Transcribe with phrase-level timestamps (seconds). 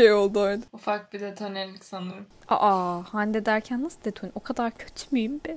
[0.00, 0.62] şey oldu orada.
[0.72, 2.26] Ufak bir detonelik sanırım.
[2.48, 4.30] Aa Hande derken nasıl detone?
[4.34, 5.56] O kadar kötü müyüm be?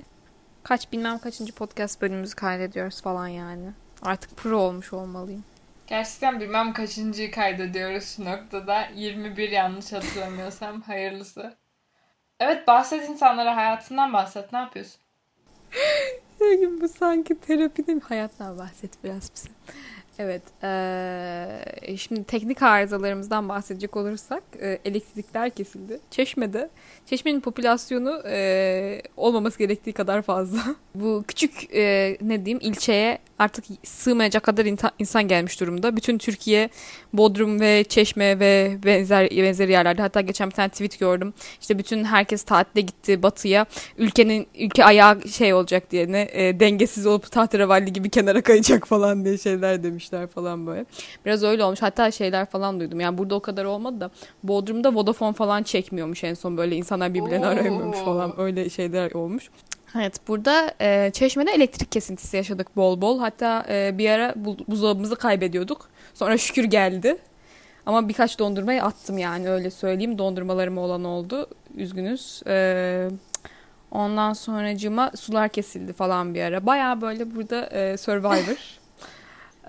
[0.62, 3.72] Kaç bilmem kaçıncı podcast bölümümüzü kaydediyoruz falan yani.
[4.02, 5.44] Artık pro olmuş olmalıyım.
[5.86, 8.86] Gerçekten bilmem kaçıncıyı kaydediyoruz şu noktada.
[8.94, 11.54] 21 yanlış hatırlamıyorsam hayırlısı.
[12.40, 14.52] Evet bahset insanlara hayatından bahset.
[14.52, 15.00] Ne yapıyorsun?
[16.80, 18.02] Bu sanki terapi değil mi?
[18.08, 19.48] Hayattan bahset biraz bize.
[20.18, 20.42] Evet.
[20.62, 26.00] Ee, şimdi teknik arızalarımızdan bahsedecek olursak e, elektrikler kesildi.
[26.10, 26.70] Çeşme'de.
[27.06, 30.60] Çeşme'nin popülasyonu e, olmaması gerektiği kadar fazla.
[30.94, 34.66] Bu küçük e, ne diyeyim ilçeye artık sığmayacak kadar
[34.98, 35.96] insan gelmiş durumda.
[35.96, 36.68] Bütün Türkiye
[37.12, 41.34] Bodrum ve Çeşme ve benzer benzer yerlerde hatta geçen bir tane tweet gördüm.
[41.60, 43.66] İşte bütün herkes tatile gitti batıya.
[43.98, 49.24] Ülkenin ülke ayağı şey olacak diye ne e, dengesiz olup tahterevalli gibi kenara kayacak falan
[49.24, 49.82] diye şeyler
[50.12, 50.84] demişler falan böyle.
[51.26, 51.82] Biraz öyle olmuş.
[51.82, 53.00] Hatta şeyler falan duydum.
[53.00, 54.10] Yani burada o kadar olmadı da
[54.42, 59.50] Bodrum'da Vodafone falan çekmiyormuş en son böyle insanlar birbirlerini arayamıyormuş falan öyle şeyler olmuş.
[59.96, 63.18] Evet burada e, Çeşme'de elektrik kesintisi yaşadık bol bol.
[63.18, 64.34] Hatta e, bir ara
[64.68, 65.88] buzdolabımızı kaybediyorduk.
[66.14, 67.16] Sonra şükür geldi.
[67.86, 70.18] Ama birkaç dondurmayı attım yani öyle söyleyeyim.
[70.18, 71.46] Dondurmalarım olan oldu.
[71.76, 72.42] Üzgünüz.
[72.46, 73.08] E,
[73.90, 76.66] ondan sonracıma sular kesildi falan bir ara.
[76.66, 78.78] Baya böyle burada e, Survivor.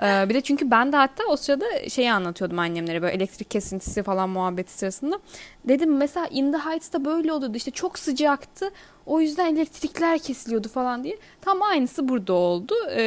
[0.02, 4.04] Ee, bir de çünkü ben de hatta o sırada şeyi anlatıyordum annemlere böyle elektrik kesintisi
[4.04, 5.20] falan muhabbeti sırasında.
[5.66, 8.70] Dedim mesela In the Heights'ta böyle oluyordu işte çok sıcaktı
[9.06, 11.18] o yüzden elektrikler kesiliyordu falan diye.
[11.42, 12.74] Tam aynısı burada oldu.
[12.92, 13.02] Ee,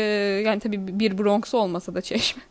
[0.46, 2.42] yani tabii bir Bronx olmasa da çeşme.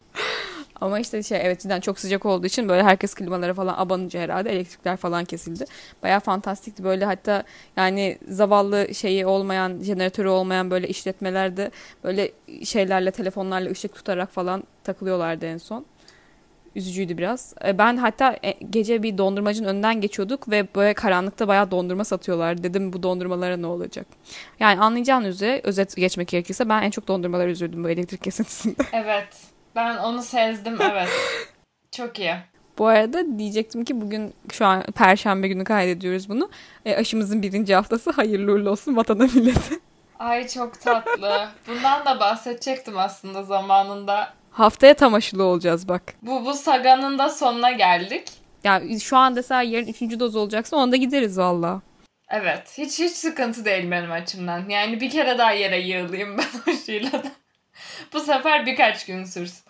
[0.82, 4.50] Ama işte şey evet cidden çok sıcak olduğu için böyle herkes klimalara falan abanınca herhalde
[4.52, 5.66] elektrikler falan kesildi.
[6.04, 7.44] Baya fantastikti böyle hatta
[7.78, 11.72] yani zavallı şeyi olmayan jeneratörü olmayan böyle işletmelerde
[12.04, 12.32] böyle
[12.64, 15.86] şeylerle telefonlarla ışık tutarak falan takılıyorlardı en son.
[16.76, 17.54] Üzücüydü biraz.
[17.66, 22.64] E, ben hatta e, gece bir dondurmacının önünden geçiyorduk ve böyle karanlıkta bayağı dondurma satıyorlar.
[22.64, 24.08] Dedim bu dondurmalara ne olacak?
[24.60, 28.84] Yani anlayacağın üzere özet geçmek gerekirse ben en çok dondurmalara üzüldüm bu elektrik kesintisinde.
[28.94, 29.57] Evet.
[29.78, 31.10] Ben onu sezdim evet.
[31.92, 32.36] Çok iyi.
[32.78, 36.50] Bu arada diyecektim ki bugün şu an Perşembe günü kaydediyoruz bunu.
[36.86, 39.76] E, aşımızın birinci haftası hayırlı uğurlu olsun vatana millete.
[40.20, 41.48] Ay çok tatlı.
[41.68, 44.34] Bundan da bahsedecektim aslında zamanında.
[44.52, 46.02] Haftaya tam aşılı olacağız bak.
[46.22, 48.32] Bu, bu saganın da sonuna geldik.
[48.64, 51.82] Ya şu an desen yarın üçüncü doz olacaksa onda gideriz valla.
[52.30, 52.74] Evet.
[52.78, 54.70] Hiç hiç sıkıntı değil benim açımdan.
[54.70, 57.32] Yani bir kere daha yere yığılayım ben aşıyla da.
[58.14, 59.64] Bu sefer birkaç gün sürsün.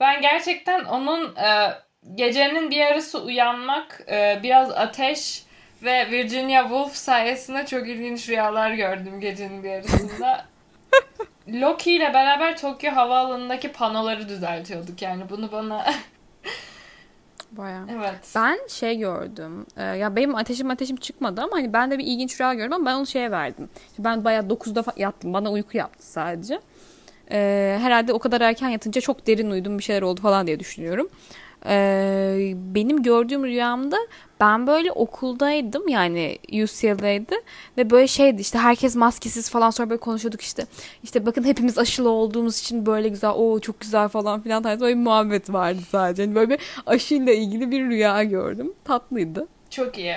[0.00, 1.72] Ben gerçekten onun e,
[2.14, 5.44] gecenin bir yarısı uyanmak, e, biraz ateş
[5.82, 10.44] ve Virginia Woolf sayesinde çok ilginç rüyalar gördüm gecenin bir yarısında.
[11.48, 15.86] Loki ile beraber Tokyo Havaalanı'ndaki panoları düzeltiyorduk yani bunu bana
[17.56, 17.86] Baya.
[17.90, 18.32] Evet.
[18.34, 19.66] Ben şey gördüm.
[19.76, 22.86] E, ya benim ateşim ateşim çıkmadı ama hani ben de bir ilginç rüya gördüm ama
[22.86, 23.68] ben onu şeye verdim.
[23.98, 25.32] Ben baya 9'da yattım.
[25.32, 26.60] Bana uyku yaptı sadece.
[27.30, 31.08] E, herhalde o kadar erken yatınca çok derin uyudum bir şeyler oldu falan diye düşünüyorum.
[31.68, 33.96] E, benim gördüğüm rüyamda
[34.40, 37.42] ben böyle okuldaydım yani UCLA'de
[37.78, 40.66] ve böyle şeydi işte herkes maskesiz falan sonra böyle konuşuyorduk işte.
[41.02, 44.96] İşte bakın hepimiz aşılı olduğumuz için böyle güzel o çok güzel falan filan tarzı böyle
[44.96, 46.22] bir muhabbet vardı sadece.
[46.22, 48.72] Yani böyle bir aşıyla ilgili bir rüya gördüm.
[48.84, 49.46] Tatlıydı.
[49.70, 50.16] Çok iyi.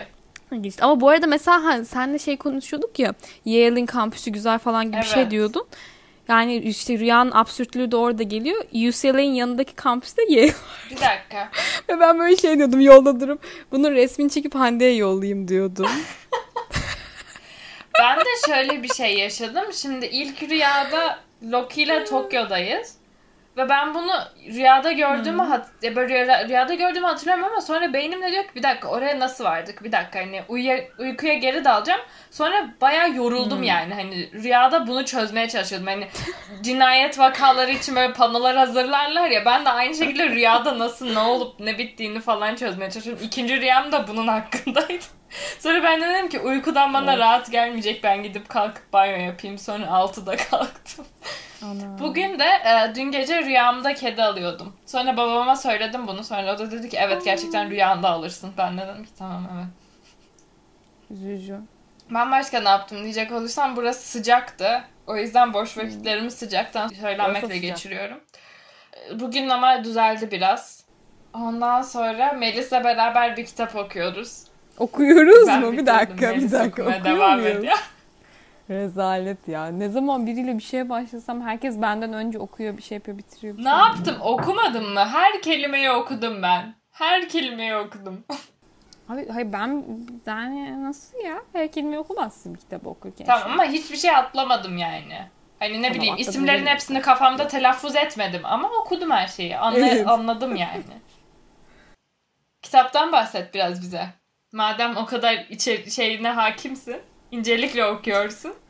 [0.81, 3.13] Ama bu arada mesela hani senle şey konuşuyorduk ya
[3.45, 5.05] Yale'in kampüsü güzel falan gibi evet.
[5.05, 5.67] bir şey diyordun.
[6.27, 8.63] Yani işte rüyanın absürtlüğü de orada geliyor.
[8.73, 10.87] UCLA'nin yanındaki kampüste Yale var.
[10.91, 11.49] Bir dakika.
[11.89, 15.89] Ve ben böyle şey diyordum yolda durup bunun resmini çekip Hande'ye yollayayım diyordum.
[17.99, 19.65] ben de şöyle bir şey yaşadım.
[19.73, 22.93] Şimdi ilk rüyada Loki ile Tokyo'dayız.
[23.57, 24.11] Ve ben bunu
[24.47, 25.51] rüyada gördüğümü hmm.
[25.51, 29.19] hat ya böyle rüyada, rüyada gördüğümü hatırlıyorum ama sonra beynimle diyor ki bir dakika oraya
[29.19, 29.83] nasıl vardık?
[29.83, 32.01] Bir dakika hani uyuya, uykuya geri dalacağım.
[32.31, 33.63] Sonra baya yoruldum hmm.
[33.63, 33.93] yani.
[33.93, 35.87] Hani rüyada bunu çözmeye çalışıyordum.
[35.87, 36.07] Hani
[36.61, 39.45] cinayet vakaları için böyle panolar hazırlarlar ya.
[39.45, 43.23] Ben de aynı şekilde rüyada nasıl ne olup ne bittiğini falan çözmeye çalışıyorum.
[43.25, 45.05] İkinci rüyam da bunun hakkındaydı.
[45.59, 47.21] Sonra ben de dedim ki uykudan bana evet.
[47.21, 48.03] rahat gelmeyecek.
[48.03, 49.57] Ben gidip kalkıp banyo yapayım.
[49.57, 51.05] Sonra 6'da kalktım.
[51.61, 51.99] Ana.
[51.99, 54.75] Bugün de e, dün gece rüyamda kedi alıyordum.
[54.85, 56.23] Sonra babama söyledim bunu.
[56.23, 58.53] Sonra o da dedi ki evet gerçekten rüyanda alırsın.
[58.57, 59.67] Ben de dedim ki tamam evet.
[61.11, 61.59] Üzücü.
[62.09, 64.83] Ben başka ne yaptım diyecek olursam burası sıcaktı.
[65.07, 68.19] O yüzden boş vakitlerimi sıcaktan söylenmekle geçiriyorum.
[69.13, 70.83] Bugün ama düzeldi biraz.
[71.33, 74.43] Ondan sonra Melis'le beraber bir kitap okuyoruz.
[74.77, 75.71] Okuyoruz ben mu?
[75.71, 76.83] Bir dakika, bir dakika.
[76.83, 77.55] Okuyor devam muyuz?
[77.57, 77.77] ediyor.
[78.69, 79.65] Rezalet ya.
[79.67, 83.57] Ne zaman biriyle bir şeye başlasam herkes benden önce okuyor, bir şey yapıyor, bitiriyor.
[83.57, 84.15] bir Ne şey yaptım?
[84.21, 85.05] Okumadım mı?
[85.05, 86.75] Her kelimeyi okudum ben.
[86.91, 88.23] Her kelimeyi okudum.
[89.09, 89.83] Abi hayır ben
[90.27, 91.37] yani nasıl ya?
[91.53, 93.25] Her kelimeyi okumazsın bir kitap okurken.
[93.27, 95.27] tamam ama hiçbir şey atlamadım yani.
[95.59, 96.69] Hani ne Tamam, bileyim isimlerin mi?
[96.69, 99.57] hepsini kafamda telaffuz etmedim ama okudum her şeyi.
[99.57, 100.07] Anla- Evet.
[100.07, 100.83] Anladım yani.
[102.61, 104.05] Kitaptan bahset biraz bize.
[104.57, 106.97] Madem o kadar içe şeyine hakimsin,
[107.31, 108.53] incelikle okuyorsun.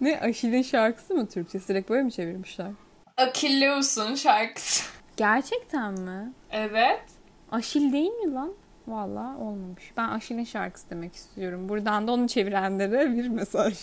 [0.00, 1.68] Ne Aşil'in şarkısı mı Türkçesi?
[1.68, 2.70] Direkt böyle mi çevirmişler?
[3.16, 4.84] Akilleus'un şarkısı.
[5.16, 6.32] Gerçekten mi?
[6.50, 7.00] Evet.
[7.52, 8.52] Aşil değil mi lan?
[8.86, 9.92] Valla olmamış.
[9.96, 11.68] Ben Aşil'in şarkısı demek istiyorum.
[11.68, 13.74] Buradan da onu çevirenlere bir mesaj.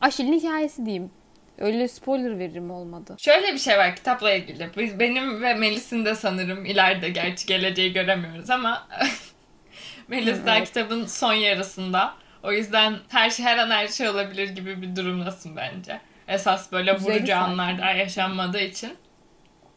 [0.00, 1.10] Aşil'in hikayesi diyeyim.
[1.58, 3.16] Öyle spoiler veririm olmadı.
[3.18, 4.70] Şöyle bir şey var kitapla ilgili.
[4.76, 8.88] Biz, benim ve Melis'in de sanırım ileride gerçi geleceği göremiyoruz ama
[10.08, 10.68] Melis daha Evet.
[10.68, 12.14] kitabın son yarısında.
[12.42, 16.00] O yüzden her şey her an her şey olabilir gibi bir durumdasın bence.
[16.28, 18.92] Esas böyle 150 vurucu anlar yaşanmadığı için.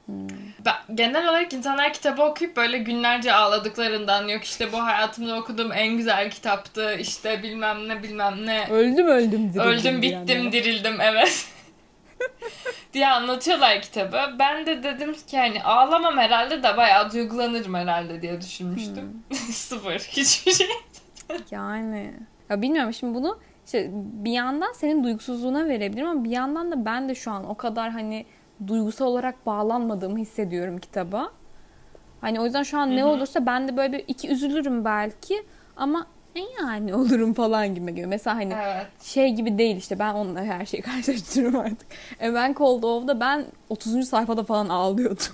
[0.06, 0.28] Hmm.
[0.66, 5.98] Ben, genel olarak insanlar kitabı okuyup böyle günlerce ağladıklarından yok işte bu hayatımda okuduğum en
[5.98, 9.62] güzel kitaptı işte bilmem ne bilmem ne Öldüm öldüm dirildim.
[9.62, 10.51] Öldüm bittim diyenlere.
[10.51, 11.45] dirildim evet.
[12.94, 14.18] diye anlatıyorlar kitabı.
[14.39, 19.23] Ben de dedim ki hani ağlamam herhalde de bayağı duygulanırım herhalde diye düşünmüştüm.
[19.27, 19.38] Hmm.
[19.53, 20.00] Sıfır.
[20.00, 20.68] Hiçbir şey.
[21.51, 22.13] Yani.
[22.50, 27.09] Ya bilmiyorum şimdi bunu işte bir yandan senin duygusuzluğuna verebilirim ama bir yandan da ben
[27.09, 28.25] de şu an o kadar hani
[28.68, 31.31] duygusal olarak bağlanmadığımı hissediyorum kitaba.
[32.21, 33.09] Hani o yüzden şu an ne Hı hı.
[33.09, 35.44] olursa ben de böyle bir iki üzülürüm belki
[35.77, 38.07] ama ne yani olurum falan gibi geliyor.
[38.10, 38.88] Mesela hani Evet.
[39.04, 41.88] şey gibi değil işte ben onunla her şeyi karşılaştırıyorum artık.
[42.22, 44.10] E ben Cold Ove'da ben 30.
[44.10, 45.25] sayfada falan ağlıyordum.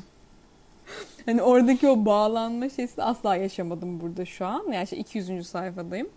[1.25, 4.63] hani oradaki o bağlanma şeysi asla yaşamadım burada şu an.
[4.71, 5.47] Yani işte 200.
[5.47, 6.09] sayfadayım.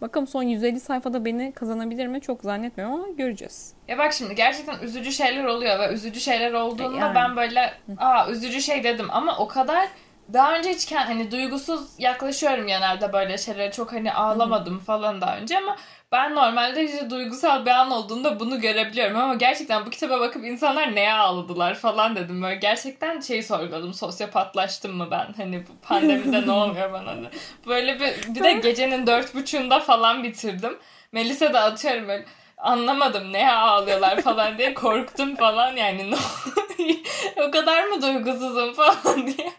[0.00, 3.72] Bakalım son 150 sayfada beni kazanabilir mi çok zannetmiyorum ama göreceğiz.
[3.88, 7.14] Ya bak şimdi gerçekten üzücü şeyler oluyor ve üzücü şeyler olduğunda Yani.
[7.14, 9.88] ben böyle aa üzücü şey dedim ama o kadar
[10.32, 15.36] daha önce hiç kend- hani duygusuz yaklaşıyorum genelde böyle şeylere çok hani ağlamadım falan daha
[15.36, 15.76] önce ama
[16.12, 20.94] ben normalde işte duygusal bir an olduğunda bunu görebiliyorum ama gerçekten bu kitaba bakıp insanlar
[20.94, 22.42] neye ağladılar falan dedim.
[22.42, 25.26] Böyle gerçekten şeyi sorguladım sosyopatlaştım mı ben?
[25.36, 27.14] Hani bu pandemide ne oluyor bana?
[27.66, 30.78] böyle bir bir de gecenin dört buçuğunda falan bitirdim.
[31.12, 32.24] Melis'e de atıyorum böyle
[32.58, 36.10] anlamadım neye ağlıyorlar falan diye korktum falan yani.
[36.67, 36.67] Ne
[37.48, 39.52] o kadar mı duygusuzum falan diye.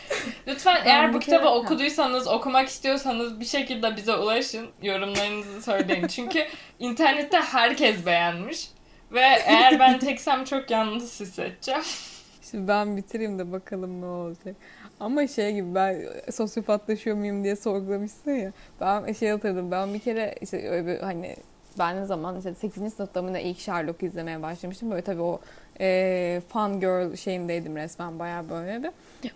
[0.47, 4.67] Lütfen eğer bu kitabı okuduysanız, okumak istiyorsanız bir şekilde bize ulaşın.
[4.81, 6.07] Yorumlarınızı söyleyin.
[6.15, 6.45] Çünkü
[6.79, 8.69] internette herkes beğenmiş.
[9.11, 11.81] Ve eğer ben teksem çok yalnız hissedeceğim.
[12.51, 14.55] Şimdi ben bitireyim de bakalım ne olacak.
[14.99, 18.51] Ama şey gibi ben sosyopatlaşıyor muyum diye sorgulamışsın ya.
[18.81, 19.71] Ben şey hatırladım.
[19.71, 21.35] Ben bir kere işte öyle bir hani
[21.79, 22.93] ben ne zaman işte 8.
[22.93, 24.91] sınıfta mı ilk Sherlock izlemeye başlamıştım.
[24.91, 25.39] Böyle tabii o
[25.79, 28.91] e, fun girl şeyindeydim resmen bayağı böyle bir.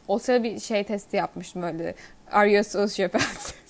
[0.07, 1.95] O sırada bir şey testi yapmıştım böyle.
[2.31, 3.54] Are you a sociopath?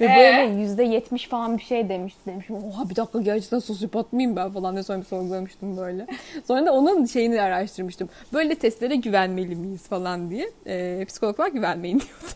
[0.00, 0.08] Ve Ee?
[0.16, 2.56] böyle yüzde yetmiş falan bir şey demiş, demişim.
[2.56, 6.06] Oha bir dakika gerçekten sosyopat mıyım ben falan diye sonra bir sorgulamıştım böyle.
[6.48, 8.08] Sonra da onun şeyini araştırmıştım.
[8.32, 10.50] Böyle testlere güvenmeli miyiz falan diye.
[10.66, 12.34] Ee, psikologlar güvenmeyin diyordu.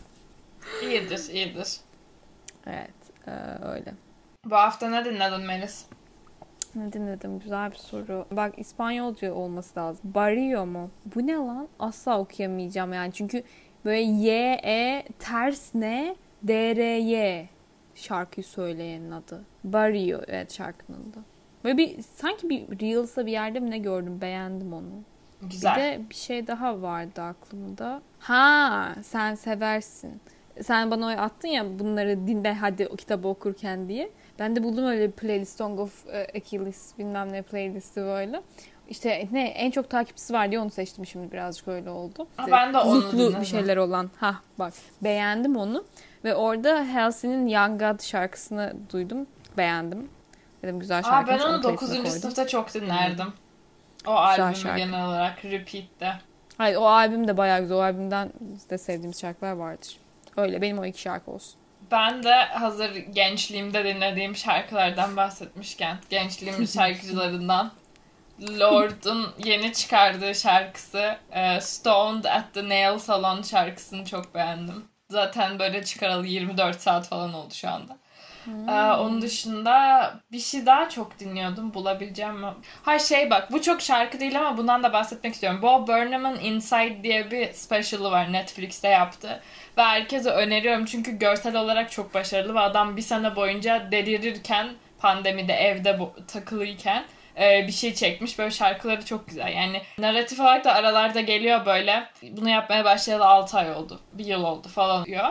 [0.83, 1.77] İyidir, iyidir.
[2.67, 2.89] Evet
[3.27, 3.31] e,
[3.67, 3.93] öyle.
[4.45, 5.85] Bu hafta ne dinledin Melis?
[6.77, 7.39] Ne dinledim?
[7.39, 8.25] Güzel bir soru.
[8.31, 10.11] Bak İspanyolca olması lazım.
[10.15, 10.89] Barrio mu?
[11.15, 11.67] Bu ne lan?
[11.79, 13.13] Asla okuyamayacağım yani.
[13.13, 13.43] Çünkü
[13.85, 16.15] böyle Y, E, ters ne?
[16.43, 17.47] D, R, Y
[17.95, 19.43] şarkıyı söyleyenin adı.
[19.63, 21.19] Barrio evet şarkının adı.
[21.63, 24.21] Böyle bir sanki bir Reels'da bir yerde mi ne gördüm.
[24.21, 24.89] Beğendim onu.
[25.41, 25.75] Güzel.
[25.75, 28.01] Bir de bir şey daha vardı aklımda.
[28.19, 30.21] Ha sen seversin.
[30.61, 34.09] Sen bana o attın ya bunları dinle hadi o kitabı okurken diye.
[34.39, 38.41] Ben de buldum öyle bir playlist Song of e, Achilles bilmem ne playlisti böyle.
[38.89, 42.27] İşte ne en çok takipçisi var diye onu seçtim şimdi birazcık öyle oldu.
[42.37, 43.41] Ha, ben de onu dinledim.
[43.41, 44.09] bir şeyler olan.
[44.19, 45.85] Ha bak beğendim onu.
[46.23, 49.27] Ve orada Halsey'nin Young God şarkısını duydum.
[49.57, 50.09] Beğendim.
[50.63, 51.31] Dedim güzel Aa, şarkı.
[51.31, 51.89] ben onu 9.
[51.89, 53.33] sınıfta çok dinlerdim.
[54.07, 54.77] O albümü şarkı.
[54.77, 56.13] genel olarak repeat'te.
[56.57, 57.77] Hayır o albüm de bayağı güzel.
[57.77, 58.29] O albümden
[58.69, 59.97] de sevdiğimiz şarkılar vardır.
[60.37, 61.55] Öyle benim o iki şarkı olsun.
[61.91, 67.71] Ben de hazır gençliğimde dinlediğim şarkılardan bahsetmişken, gençliğimin şarkıcılarından
[68.59, 74.85] Lord'un yeni çıkardığı şarkısı e, Stoned at the Nail Salon şarkısını çok beğendim.
[75.09, 77.97] Zaten böyle çıkaralı 24 saat falan oldu şu anda.
[78.67, 81.73] Ee, onun dışında bir şey daha çok dinliyordum.
[81.73, 82.47] Bulabileceğim mi?
[82.83, 85.61] Ha şey bak bu çok şarkı değil ama bundan da bahsetmek istiyorum.
[85.61, 89.41] Bob Burnham'ın Inside diye bir special'ı var Netflix'te yaptı.
[89.77, 94.67] Ve herkese öneriyorum çünkü görsel olarak çok başarılı ve adam bir sene boyunca delirirken
[94.99, 97.05] pandemide evde bu, takılıyken
[97.39, 98.39] e, bir şey çekmiş.
[98.39, 99.53] Böyle şarkıları çok güzel.
[99.53, 102.07] Yani narratif olarak da aralarda geliyor böyle.
[102.31, 103.99] Bunu yapmaya başlayalı 6 ay oldu.
[104.13, 105.29] Bir yıl oldu falan diyor.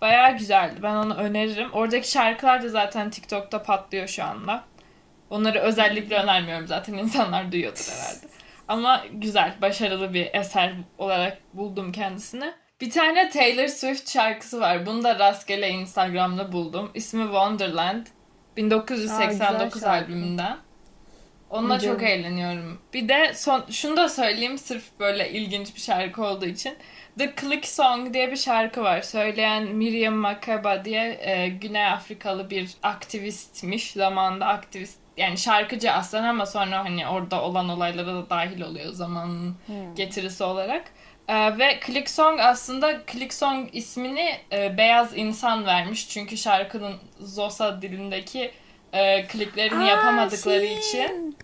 [0.00, 0.74] Bayağı güzeldi.
[0.82, 1.72] Ben onu öneririm.
[1.72, 4.64] Oradaki şarkılar da zaten TikTok'ta patlıyor şu anda.
[5.30, 6.94] Onları özellikle önermiyorum zaten.
[6.94, 8.26] insanlar duyuyordur herhalde.
[8.68, 12.54] Ama güzel, başarılı bir eser olarak buldum kendisini.
[12.82, 14.86] Bir tane Taylor Swift şarkısı var.
[14.86, 16.90] Bunu da rastgele Instagram'da buldum.
[16.94, 18.06] İsmi Wonderland.
[18.56, 20.56] 1989 Aa, albümünden.
[21.50, 22.00] Onunla Biliyorum.
[22.00, 22.78] çok eğleniyorum.
[22.94, 26.74] Bir de son şunu da söyleyeyim sırf böyle ilginç bir şarkı olduğu için.
[27.18, 29.02] The Click Song diye bir şarkı var.
[29.02, 33.92] Söyleyen Miriam Makeba diye e, Güney Afrikalı bir aktivistmiş.
[33.92, 39.56] Zamanında aktivist yani şarkıcı aslında ama sonra hani orada olan olaylara da dahil oluyor zamanın
[39.66, 39.94] Hmm.
[39.94, 40.84] getirisi olarak.
[41.28, 46.08] E, ve Click Song aslında Click Song ismini e, beyaz insan vermiş.
[46.08, 48.50] Çünkü şarkının Zosa dilindeki
[48.92, 50.78] e, kliklerini Aa, yapamadıkları şey.
[50.78, 51.36] için.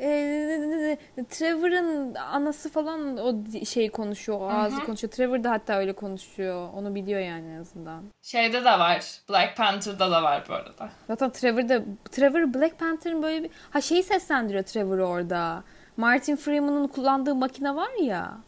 [0.00, 0.98] Ee,
[1.30, 5.12] Trevor'ın anası falan o şey konuşuyor, o ağzı konuşuyor.
[5.12, 6.68] Trevor da hatta öyle konuşuyor.
[6.74, 8.02] Onu biliyor yani en azından.
[8.22, 9.04] Şeyde de var.
[9.30, 10.90] Black Panther'da da var bu arada.
[11.06, 11.82] Zaten Trevor da
[12.12, 15.62] Trevor Black Panther'ın böyle bir ha şeyi seslendiriyor Trevor orada.
[15.96, 18.38] Martin Freeman'ın kullandığı makine var ya.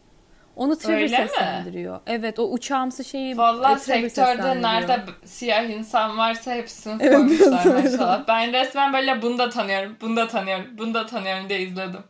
[0.57, 1.29] Onu Trevor Öyle mi?
[1.29, 2.01] seslendiriyor.
[2.07, 7.65] Evet o uçağımsı şeyi Vallahi e, Trevor sektörde nerede siyah insan varsa hepsini Evet, koymuşlar
[7.67, 8.25] maşallah.
[8.29, 12.01] Ben resmen böyle bunu da tanıyorum, bunu da tanıyorum, bunu da tanıyorum diye izledim.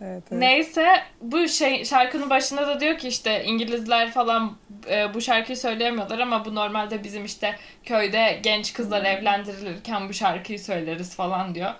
[0.00, 0.40] Evet, evet.
[0.40, 0.86] Neyse
[1.20, 4.52] bu şey şarkının başında da diyor ki işte İngilizler falan
[4.90, 9.06] e, bu şarkıyı söyleyemiyorlar ama bu normalde bizim işte köyde genç kızlar Hmm.
[9.06, 11.70] evlendirilirken bu şarkıyı söyleriz falan diyor.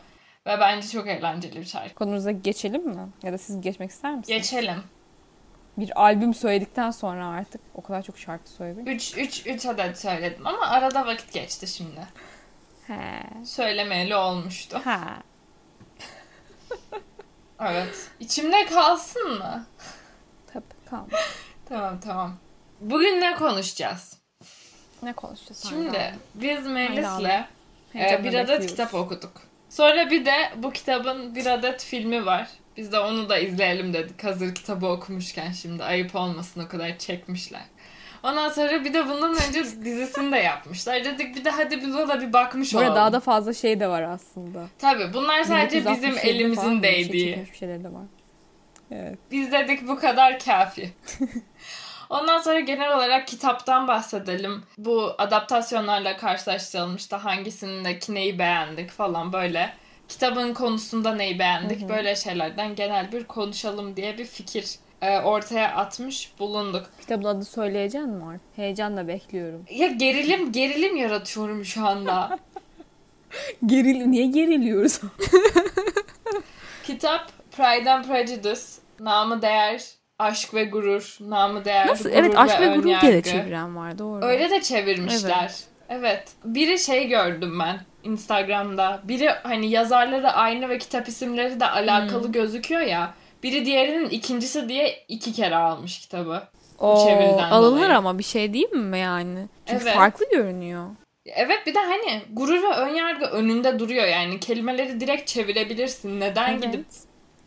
[0.46, 1.94] Ve bence çok eğlenceli bir şarkı.
[1.94, 3.08] Konumuza geçelim mi?
[3.22, 4.28] Ya da siz geçmek ister misiniz?
[4.38, 4.82] Geçelim.
[5.78, 8.88] Bir albüm söyledikten sonra artık o kadar çok şarkı söyledik.
[8.88, 12.00] 3 3 3 adet söyledim ama arada vakit geçti şimdi.
[12.86, 13.22] He.
[13.46, 14.80] Söylemeyeli olmuştu.
[14.84, 15.00] Ha.
[17.60, 18.10] Evet.
[18.20, 19.66] İçimde kalsın mı?
[20.52, 21.08] Tabii kalma.
[21.68, 22.36] Tamam tamam.
[22.80, 24.18] Bugün ne konuşacağız?
[25.02, 25.64] Ne konuşacağız?
[25.68, 27.44] Şimdi biz Melis'le
[27.94, 29.32] e, bir adet kitap okuduk.
[29.70, 32.48] Sonra bir de bu kitabın bir adet filmi var.
[32.78, 34.24] Biz de onu da izleyelim dedik.
[34.24, 37.62] Hazır kitabı okumuşken şimdi ayıp olmasın o kadar çekmişler.
[38.22, 41.04] Ondan sonra bir de bundan önce dizisini de yapmışlar.
[41.04, 42.96] Dedik bir de hadi biz ona bir bakmış Burada olalım.
[42.96, 44.66] daha da fazla şey de var aslında.
[44.78, 47.46] Tabii bunlar sadece bizim 1967'de falan elimizin şey değdiği.
[47.58, 48.04] şeyleri de var.
[48.90, 49.18] Evet.
[49.30, 50.90] Biz dedik bu kadar kafi.
[52.10, 54.62] Ondan sonra genel olarak kitaptan bahsedelim.
[54.78, 59.72] Bu adaptasyonlarla karşılaştıralım işte hangisindeki neyi beğendik falan böyle.
[60.08, 66.32] Kitabın konusunda neyi beğendik böyle şeylerden genel bir konuşalım diye bir fikir e, ortaya atmış
[66.38, 66.86] bulunduk.
[67.00, 68.56] Kitabın adı söyleyeceksin mi artık?
[68.56, 69.64] Heyecanla bekliyorum.
[69.70, 72.38] Ya gerilim gerilim yaratıyorum şu anda.
[73.66, 75.00] Geril niye geriliyoruz?
[76.86, 78.60] Kitap Pride and Prejudice,
[79.00, 79.84] namı değer
[80.18, 82.04] aşk ve gurur, namı değer Nasıl?
[82.04, 84.24] gurur Evet aşk ve gurur diye de çeviren var doğru.
[84.24, 85.54] Öyle de çevirmişler.
[85.88, 86.28] Evet.
[86.44, 87.80] Biri şey gördüm ben
[88.12, 89.00] Instagram'da.
[89.04, 92.32] Biri hani yazarları aynı ve kitap isimleri de alakalı Hmm.
[92.32, 93.14] gözüküyor ya.
[93.42, 96.42] Biri diğerinin ikincisi diye iki kere almış kitabı.
[96.78, 97.96] Oo, çeviriden alınır dolayı.
[97.98, 99.46] ama bir şey değil mi yani?
[99.66, 99.94] Çünkü Evet.
[99.94, 100.86] farklı görünüyor.
[101.26, 104.40] Evet bir de hani gurur ve önyargı önünde duruyor yani.
[104.40, 106.20] Kelimeleri direkt çevirebilirsin.
[106.20, 106.62] Neden Evet.
[106.62, 106.84] gidip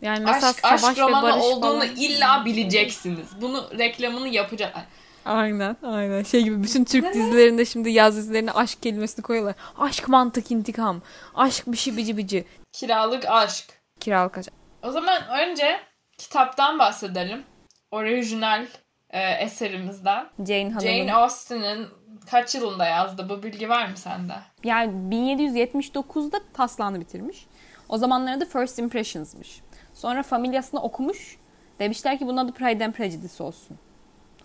[0.01, 1.95] Yani mesela aşk, savaş aşk ve romanı barış olduğunu falan.
[1.97, 3.27] illa bileceksiniz.
[3.41, 4.75] Bunu reklamını yapacak.
[5.25, 6.23] Aynen aynen.
[6.23, 9.55] Şey gibi bütün Türk dizilerinde şimdi yaz dizilerine aşk kelimesini koyuyorlar.
[9.77, 11.01] Aşk mantık intikam.
[11.35, 12.45] Aşk bir şey bici bici.
[12.73, 13.65] Kiralık aşk.
[13.99, 14.51] Kiralık aşk.
[14.83, 15.79] O zaman önce
[16.17, 17.43] kitaptan bahsedelim.
[17.91, 18.65] Orijinal
[19.09, 20.27] e, eserimizden.
[20.47, 20.79] Jane Hanım'ın.
[20.79, 21.87] Jane Austen'ın
[22.31, 23.29] kaç yılında yazdı?
[23.29, 24.33] Bu bilgi var mı sende?
[24.63, 27.45] Yani 1779'da taslağını bitirmiş.
[27.89, 29.61] O zamanlarda First Impressions'mış.
[29.93, 31.37] Sonra familyasını okumuş.
[31.79, 33.77] Demişler ki bunun adı Pride and Prejudice olsun.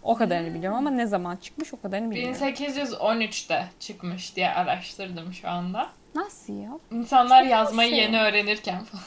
[0.07, 2.41] O kadarını biliyorum ama ne zaman çıkmış o kadarını bilmiyorum.
[2.41, 5.89] 1813'te çıkmış diye araştırdım şu anda.
[6.15, 6.79] Nasıl ya?
[6.91, 7.99] İnsanlar Çok yazmayı şey.
[7.99, 9.05] yeni öğrenirken falan.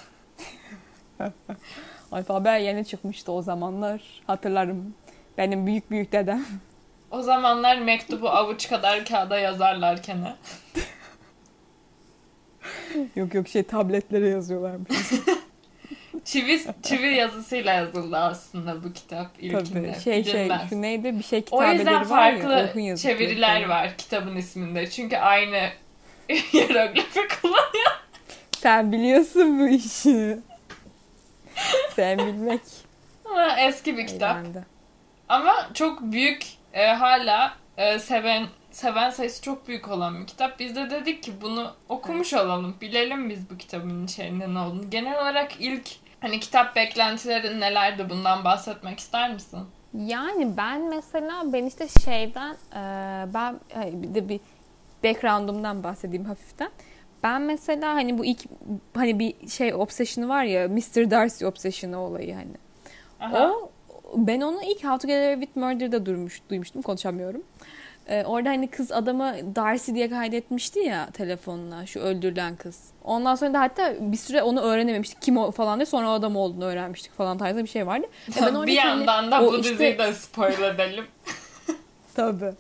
[2.12, 4.02] Alfabe yeni çıkmıştı o zamanlar.
[4.28, 4.94] Hatırlarım.
[5.38, 6.46] Benim büyük büyük dedem.
[7.12, 10.18] O zamanlar mektubu avuç kadar kağıda yazarlarken.
[13.16, 14.98] yok yok şey tabletlere yazıyorlarmış.
[16.26, 19.64] Çivi, çivi yazısıyla yazıldı aslında bu kitap ilkinde.
[19.92, 20.70] Tabii şey şey Bilinmez.
[20.70, 24.90] şu neydi bir şey O kitabeleri yüzden var ya farklı yazıtları çeviriler var kitabın isminde.
[24.90, 25.70] Çünkü aynı
[26.30, 27.92] hieroglifi kullanıyor.
[28.52, 30.38] Sen biliyorsun bu işi.
[31.96, 32.62] Sen bilmek.
[33.26, 34.38] Ama eski bir kitap.
[34.38, 34.66] eğlendi.
[35.30, 40.60] Ama çok büyük e, hala e, seven seven sayısı çok büyük olan bir kitap.
[40.60, 42.76] Biz de dedik ki bunu okumuş olalım.
[42.82, 44.90] Bilelim biz bu kitabın içeriğinde ne olduğunu.
[44.90, 45.90] Genel olarak ilk
[46.22, 49.60] hani kitap beklentilerin nelerdi bundan bahsetmek ister misin?
[49.94, 52.82] Yani ben mesela ben işte şeyden e,
[53.34, 54.40] ben e, bir de bir
[55.04, 56.70] background'umdan bahsedeyim hafiften.
[57.24, 58.40] Ben mesela hani bu ilk
[58.94, 61.12] hani bir şey obsession'ı var ya Mr.
[61.12, 62.54] Darcy obsession'ı olayı hani.
[63.20, 63.52] Aha.
[63.52, 63.72] O
[64.16, 67.44] ben onu ilk How to Get Away with Murder'da durmuş, duymuştum konuşamıyorum.
[68.10, 72.80] Ee, orada hani kız adamı Darcy diye kaydetmişti ya telefonuna şu öldürülen kız.
[73.04, 76.36] Ondan sonra da hatta bir süre onu öğrenememiştik kim o falan diye sonra o adam
[76.36, 78.08] olduğunu öğrenmiştik falan tarzında bir şey vardı.
[78.38, 81.06] E ben bir yandan da bu işte- diziyi de spoil edelim.
[82.16, 82.54] Tabii.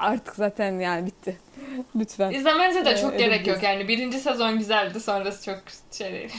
[0.00, 1.36] Artık zaten yani bitti.
[1.96, 2.30] Lütfen.
[2.30, 3.48] İzlemenize de Ee, çok gerek edebiliriz.
[3.48, 3.88] yok yani.
[3.88, 5.58] Birinci sezon güzeldi sonrası çok
[5.92, 6.32] şey değil.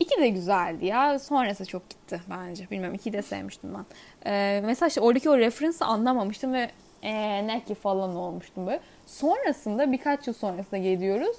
[0.00, 1.18] İki de güzeldi ya.
[1.18, 2.70] Sonrası çok gitti bence.
[2.70, 3.84] Bilmiyorum ikiyi de sevmiştim ben.
[4.30, 6.70] Ee, mesela işte oradaki o referansı anlamamıştım ve
[7.06, 8.80] ee, ne ki falan olmuştum böyle.
[9.06, 11.36] Sonrasında birkaç yıl sonrasında geliyoruz.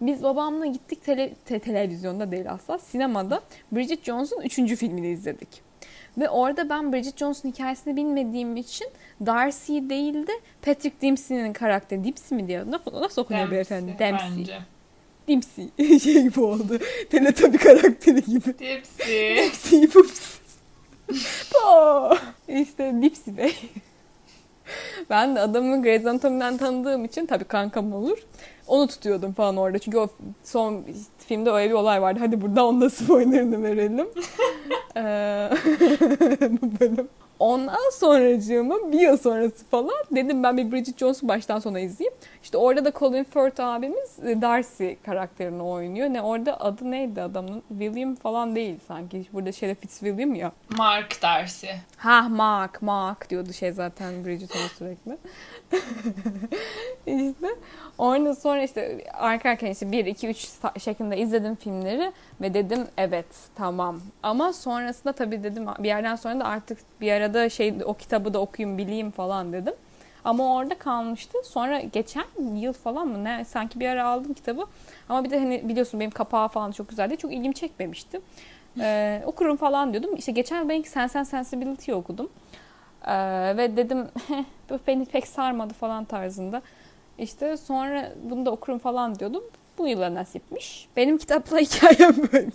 [0.00, 3.40] Biz babamla gittik tele, te- televizyonda değil asla sinemada
[3.72, 5.48] Bridget Jones'un üçüncü filmini izledik.
[6.18, 8.88] Ve orada ben Bridget Jones'un hikayesini bilmediğim için
[9.26, 12.04] Darcy değil de Patrick Dempsey'nin karakteri.
[12.04, 12.66] Dempsey mi diyor?
[12.70, 13.96] Nasıl, okunuyor beyefendi?
[13.98, 14.28] Dempsey.
[14.38, 14.58] Bence.
[15.28, 15.68] Dempsey.
[15.98, 16.78] şey gibi oldu.
[17.10, 18.58] Teletubby karakteri gibi.
[18.58, 19.34] Dipsy.
[19.36, 20.40] Dipsy pups.
[22.48, 23.54] İşte Dipsy Bey.
[25.10, 28.18] ben de adamı Grey's Anatomy'den tanıdığım için tabii kankam olur.
[28.66, 29.78] Onu tutuyordum falan orada.
[29.78, 30.08] Çünkü o
[30.44, 30.84] son
[31.18, 32.20] filmde öyle bir olay vardı.
[32.22, 34.08] Hadi burada onun da spoilerını verelim.
[34.96, 35.50] Ee,
[36.62, 37.08] Bu bölüm.
[37.40, 42.18] Ondan sonracığıma bir yıl sonrası falan dedim ben bir Bridget Jones'u baştan sona izleyeyim.
[42.42, 46.08] İşte orada da Colin Firth abimiz e, Darcy karakterini oynuyor.
[46.08, 47.62] Ne orada adı neydi adamın?
[47.68, 49.24] William falan değil sanki.
[49.32, 50.52] Burada Sheriff Fitzwilliam ya.
[50.68, 51.66] Mark Darcy.
[51.96, 55.18] Ha Mark, Mark diyordu şey zaten Bridget ona sürekli.
[57.30, 57.48] işte
[57.98, 63.26] ondan sonra işte arka arkaya işte 1, 2, 3 şeklinde izledim filmleri ve dedim evet
[63.54, 64.00] tamam.
[64.22, 67.06] Ama sonrasında tabii dedim bir yerden sonra da artık bir
[67.38, 69.74] arada şey o kitabı da okuyayım bileyim falan dedim.
[70.24, 71.38] Ama orada kalmıştı.
[71.44, 74.64] Sonra geçen yıl falan mı ne sanki bir ara aldım kitabı.
[75.08, 77.16] Ama bir de hani biliyorsun benim kapağı falan çok güzeldi.
[77.16, 78.20] Çok ilgimi çekmemişti.
[78.80, 80.16] Ee, okurum falan diyordum.
[80.16, 82.28] İşte geçen ben Sense and Sensibility okudum.
[83.06, 86.62] Ee, ve dedim "Heh, bu beni pek sarmadı falan tarzında.
[87.18, 89.42] İşte sonra bunu da okurum falan diyordum.
[89.78, 90.88] Bu yıla nasipmiş.
[90.96, 92.50] Benim kitapla hikayem böyle.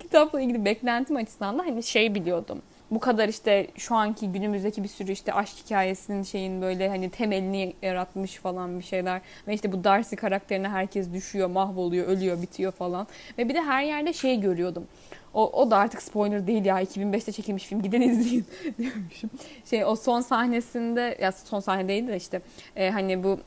[0.00, 2.62] kitapla ilgili beklentim açısından da hani şey biliyordum.
[2.90, 7.72] Bu kadar işte şu anki günümüzdeki bir sürü işte aşk hikayesinin şeyin böyle hani temelini
[7.82, 9.20] yaratmış falan bir şeyler.
[9.48, 13.06] Ve işte bu Darcy karakterine herkes düşüyor, mahvoluyor, ölüyor, bitiyor falan.
[13.38, 14.86] Ve bir de her yerde şey görüyordum.
[15.34, 18.46] O, o da artık spoiler değil ya 2005'te çekilmiş film gidin izleyin
[18.78, 19.30] diyormuşum.
[19.70, 22.40] Şey o son sahnesinde ya son sahne değil de işte
[22.76, 23.38] e, hani bu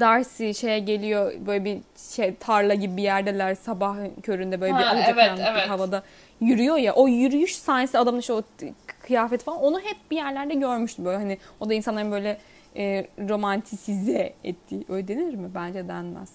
[0.00, 1.78] Darcy şeye geliyor böyle bir
[2.16, 5.70] şey tarla gibi bir yerdeler sabah köründe böyle bir Ha, alacakaranlık evet, bir evet.
[5.70, 6.02] havada
[6.42, 10.54] yürüyor ya o yürüyüş sahnesi adamın işte o t- kıyafeti falan onu hep bir yerlerde
[10.54, 12.38] görmüştüm böyle hani o da insanların böyle
[12.76, 15.50] e, romantisize ettiği öyle denir mi?
[15.54, 16.32] Bence denmez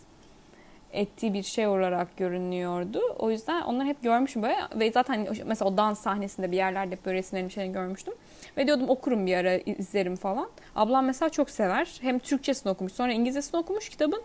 [0.93, 3.01] ettiği bir şey olarak görünüyordu.
[3.19, 6.97] O yüzden onları hep görmüşüm böyle ve zaten hani mesela o dans sahnesinde bir yerlerde
[7.05, 8.13] böyle resimlerini şeyini görmüştüm.
[8.57, 10.49] Ve diyordum okurum bir ara izlerim falan.
[10.75, 11.97] Ablam mesela çok sever.
[12.01, 14.21] Hem Türkçesini okumuş sonra İngilizcesini okumuş kitabın.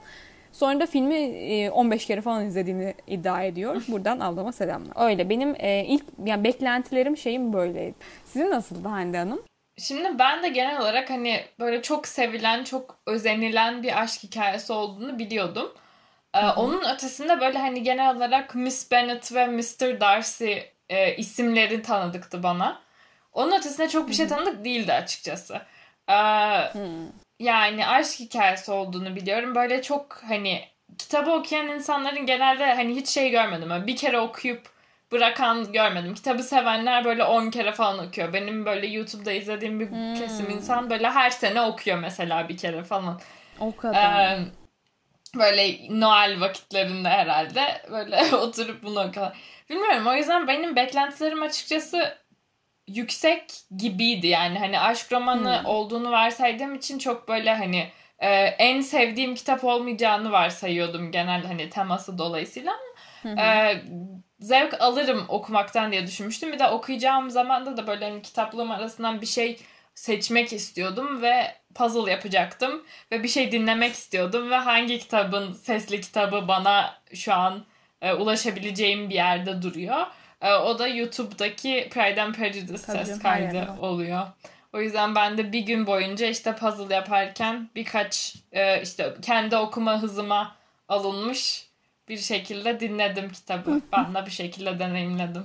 [0.52, 3.82] Sonra da filmi e, 15 kere falan izlediğini iddia ediyor.
[3.88, 5.06] Buradan ablama selamlar.
[5.08, 7.94] Öyle benim e, ilk yani beklentilerim şeyim böyleydi.
[8.24, 9.42] Sizin nasıldı Hande Hanım?
[9.78, 15.18] Şimdi ben de genel olarak hani böyle çok sevilen, çok özenilen bir aşk hikayesi olduğunu
[15.18, 15.72] biliyordum.
[16.34, 20.00] Ee, onun ötesinde böyle hani genel olarak Miss Bennet ve Mr.
[20.00, 20.54] Darcy
[20.88, 22.80] e, isimleri tanıdıktı bana.
[23.32, 25.60] Onun ötesinde çok bir şey tanıdık değildi açıkçası.
[26.08, 26.14] Ee,
[27.42, 29.54] yani aşk hikayesi olduğunu biliyorum.
[29.54, 30.64] Böyle çok hani
[30.98, 33.86] kitabı okuyan insanların genelde hani hiç şey görmedim.
[33.86, 34.72] Bir kere okuyup
[35.12, 36.14] bırakan görmedim.
[36.14, 38.32] Kitabı sevenler böyle 10 kere falan okuyor.
[38.32, 43.20] Benim böyle YouTube'da izlediğim bir kesim insan böyle her sene okuyor mesela bir kere falan.
[43.60, 44.36] O kadar.
[44.36, 44.38] Ee,
[45.38, 49.38] böyle Noel vakitlerinde herhalde böyle oturup bunu okuyorlar.
[49.70, 52.21] Bilmiyorum o yüzden benim beklentilerim açıkçası
[52.88, 53.44] yüksek
[53.76, 55.66] gibiydi yani hani aşk romanı Hmm.
[55.66, 62.18] olduğunu varsaydığım için çok böyle hani e, en sevdiğim kitap olmayacağını varsayıyordum genel hani teması
[62.18, 63.82] dolayısıyla ama e,
[64.40, 66.52] zevk alırım okumaktan diye düşünmüştüm.
[66.52, 69.60] Bir de okuyacağım zamanda da böyle hani kitaplığım arasından bir şey
[69.94, 76.48] seçmek istiyordum ve puzzle yapacaktım ve bir şey dinlemek istiyordum ve hangi kitabın sesli kitabı
[76.48, 77.64] bana şu an
[78.02, 80.06] e, ulaşabileceğim bir yerde duruyor.
[80.42, 84.26] E, o da YouTube'daki Pride and Prejudice Tabii ses kaydı oluyor.
[84.72, 90.02] O yüzden ben de bir gün boyunca işte puzzle yaparken birkaç e, işte kendi okuma
[90.02, 90.56] hızıma
[90.88, 91.68] alınmış
[92.08, 93.80] bir şekilde dinledim kitabı.
[93.92, 95.44] ben de bir şekilde deneyimledim.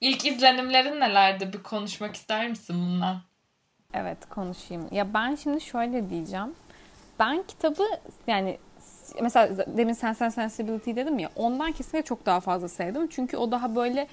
[0.00, 1.52] İlk izlenimlerin nelerdi?
[1.52, 3.20] Bir konuşmak ister misin bundan?
[3.94, 4.88] Evet konuşayım.
[4.92, 6.54] Ya ben şimdi şöyle diyeceğim.
[7.18, 7.82] Ben kitabı
[8.26, 8.58] yani
[9.22, 13.08] mesela demin Sense and Sensibility dedim ya ondan kesinlikle çok daha fazla sevdim.
[13.10, 14.06] Çünkü o daha böyle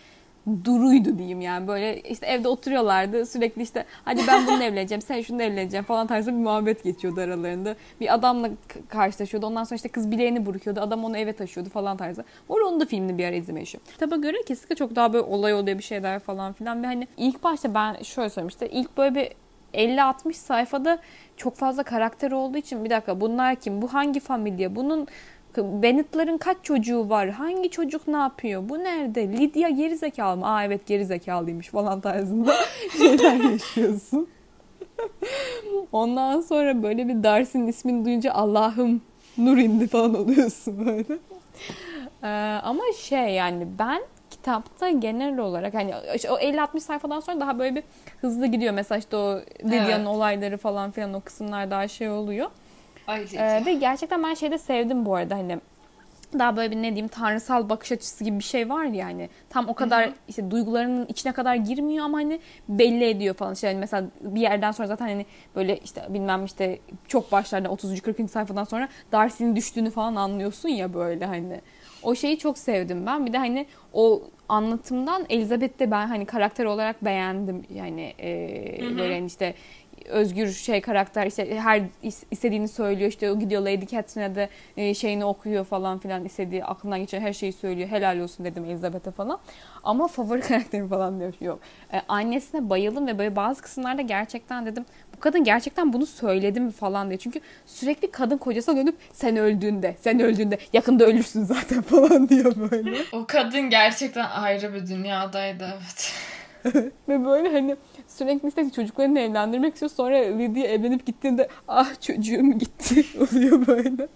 [0.66, 5.44] duruydu diyeyim yani böyle işte evde oturuyorlardı sürekli işte hadi ben bununla evleneceğim sen şununla
[5.44, 7.76] evleneceğim falan tarzı bir muhabbet geçiyordu aralarında.
[8.02, 8.50] Bir adamla
[8.90, 12.24] karşılaşıyordu ondan sonra işte kız bileğini burkuyordu adam onu eve taşıyordu falan tarzı.
[12.50, 13.92] Orada onun da filmini bir ara yaşıyorum.
[13.92, 16.84] Kitaba göre kesinlikle çok daha böyle olay oluyor bir şeyler falan filan.
[16.84, 19.30] Ve hani ilk başta ben şöyle söyleyeyim işte ilk böyle bir
[19.74, 21.00] 50-60 sayfada
[21.38, 23.82] çok fazla karakter olduğu için bir dakika bunlar kim?
[23.82, 24.76] Bu hangi familya?
[24.76, 25.08] Bunun
[25.58, 27.30] Bennett'ların kaç çocuğu var?
[27.30, 28.70] Hangi çocuk ne yapıyor?
[28.70, 29.28] Bu nerede?
[29.28, 30.48] Lydia gerizekalı mı?
[30.48, 32.56] Aa evet gerizekalıymış falan tarzında
[32.98, 34.28] şeyler yaşıyorsun.
[35.92, 39.02] Ondan sonra böyle bir Darcy'nin ismini duyunca Allah'ım
[39.38, 41.20] nur indi falan oluyorsun böyle.
[42.24, 44.02] Ee, ama şey yani ben
[44.48, 45.96] kitapta genel olarak hani
[46.30, 47.84] o 50-60 sayfadan sonra daha böyle bir
[48.22, 48.74] hızlı gidiyor.
[48.74, 50.08] Mesela işte o Lydia'nın Evet.
[50.08, 52.50] olayları falan filan o kısımlar daha şey oluyor.
[53.08, 55.60] Ay, Ee, ve gerçekten ben şeyde sevdim bu arada hani
[56.40, 59.70] daha böyle bir ne diyeyim tanrısal bakış açısı gibi bir şey var ya hani tam
[59.70, 64.08] o kadar işte duygularının içine kadar girmiyor ama hani belli ediyor falan işte hani mesela
[64.22, 65.26] bir yerden sonra zaten hani
[65.56, 68.02] böyle işte bilmem işte çok başlarda 30.
[68.02, 68.32] 40.
[68.32, 71.62] sayfadan sonra Darcy'nin düştüğünü falan anlıyorsun ya böyle hani
[72.04, 73.26] o şeyi çok sevdim ben.
[73.26, 77.64] Bir de hani o anlatımdan Elizabeth'i de ben hani karakter olarak beğendim.
[77.76, 78.30] Yani e,
[78.98, 79.54] böyle hani işte
[80.10, 83.10] özgür şey karakter işte her is- istediğini söylüyor.
[83.10, 86.26] İşte o gidiyor Lady Catherine'e de e, şeyini okuyor falan filan.
[86.26, 87.90] İstediği aklından geçen her şeyi söylüyor.
[87.90, 89.40] Helal olsun dedim Elizabeth'e falan.
[89.84, 91.34] Ama favori karakterim falan diyor.
[91.42, 91.60] Yok.
[91.94, 94.86] E, annesine bayıldım ve böyle bazı kısımlarda gerçekten dedim
[95.24, 100.20] kadın gerçekten bunu söyledi mi falan diye çünkü sürekli kadın kocasına dönüp sen öldüğünde sen
[100.20, 106.14] öldüğünde yakında ölürsün zaten falan diyor böyle O kadın gerçekten ayrı bir dünyadaydı evet.
[107.10, 107.76] Ve böyle hani
[108.08, 109.92] sürekli işte çocuklarını evlendirmek istiyor.
[109.92, 114.08] Sonra Lydia evlenip gittiğinde ah çocuğum gitti oluyor böyle.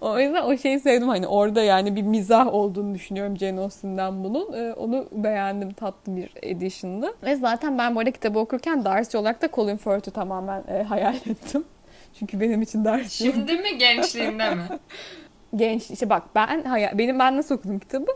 [0.00, 4.52] O yüzden o şeyi sevdim hani orada yani bir mizah olduğunu düşünüyorum Jane Austen'den bunun.
[4.52, 7.14] Ee, onu beğendim tatlı bir edition'dı.
[7.22, 11.14] Ve zaten ben bu arada kitabı okurken Darcy olarak da Colin Firth'ü tamamen e, hayal
[11.30, 11.64] ettim.
[12.18, 14.62] Çünkü benim için Darcy Şimdi mi gençliğinde mi?
[15.56, 18.10] genç işte bak ben hayal, benim ben nasıl okudum kitabı?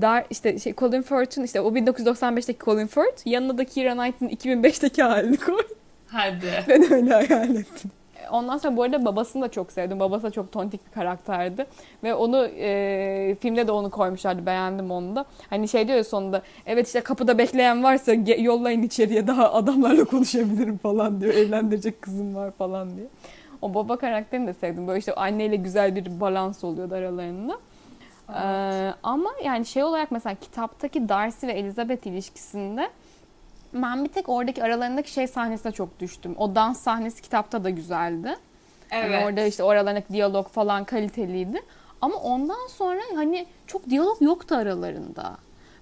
[0.00, 5.02] Dar işte şey Colin Firth'ün işte o 1995'teki Colin Firth yanına da Keira Knightley'in 2005'teki
[5.02, 5.62] halini koy.
[6.06, 6.64] Hadi.
[6.68, 7.90] Ben öyle hayal ettim.
[8.30, 10.00] Ondan sonra bu arada babasını da çok sevdim.
[10.00, 11.66] Babası da çok tontik bir karakterdi.
[12.02, 14.46] Ve onu e, filmde de onu koymuşlardı.
[14.46, 15.24] Beğendim onu da.
[15.50, 16.42] Hani şey diyor ya sonunda.
[16.66, 21.34] Evet işte kapıda bekleyen varsa yollayın içeriye daha adamlarla konuşabilirim falan diyor.
[21.34, 23.06] Evlendirecek kızım var falan diye.
[23.62, 24.88] O baba karakterini de sevdim.
[24.88, 27.58] Böyle işte anneyle güzel bir balans oluyordu aralarında.
[28.28, 32.88] Ee, ama yani şey olarak mesela kitaptaki Darcy ve Elizabeth ilişkisinde
[33.74, 36.34] ben bir tek oradaki aralarındaki şey sahnesine çok düştüm.
[36.38, 38.36] O dans sahnesi kitapta da güzeldi.
[38.90, 39.14] Evet.
[39.14, 41.62] Hani orada işte aralarındaki diyalog falan kaliteliydi.
[42.00, 45.36] Ama ondan sonra hani çok diyalog yoktu aralarında.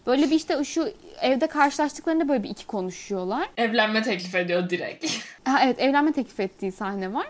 [0.07, 0.89] Böyle bir işte şu
[1.21, 3.49] evde karşılaştıklarında böyle bir iki konuşuyorlar.
[3.57, 5.07] Evlenme teklif ediyor direkt.
[5.45, 7.27] Ha, evet evlenme teklif ettiği sahne var.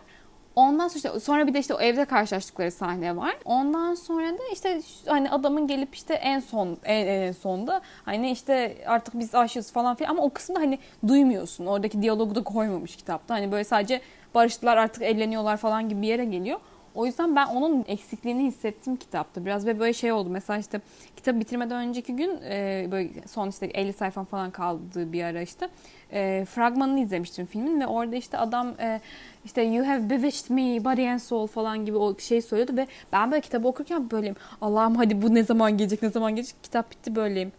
[0.57, 3.37] Ondan sonra işte sonra bir de işte o evde karşılaştıkları sahne var.
[3.45, 8.77] Ondan sonra da işte hani adamın gelip işte en son en, en sonda hani işte
[8.87, 11.67] artık biz aşığız falan filan ama o kısımda hani duymuyorsun.
[11.67, 13.35] Oradaki diyalogu da koymamış kitapta.
[13.35, 14.01] Hani böyle sadece
[14.35, 16.61] barıştılar artık evleniyorlar falan gibi bir yere geliyor.
[16.95, 19.45] O yüzden ben onun eksikliğini hissettim kitapta.
[19.45, 20.29] Biraz ve böyle şey oldu.
[20.31, 20.81] Mesela işte
[21.17, 25.69] kitabı bitirmeden önceki gün e, böyle son işte 50 sayfa falan kaldığı bir ara işte
[26.13, 29.01] e, fragmanını izlemiştim filmin ve orada işte adam e,
[29.45, 33.31] işte you have bewitched me body and soul falan gibi o şey söylüyordu ve ben
[33.31, 34.37] böyle kitabı okurken böyleyim.
[34.61, 37.53] Allah'ım hadi bu ne zaman gelecek ne zaman gelecek kitap bitti böyleyim.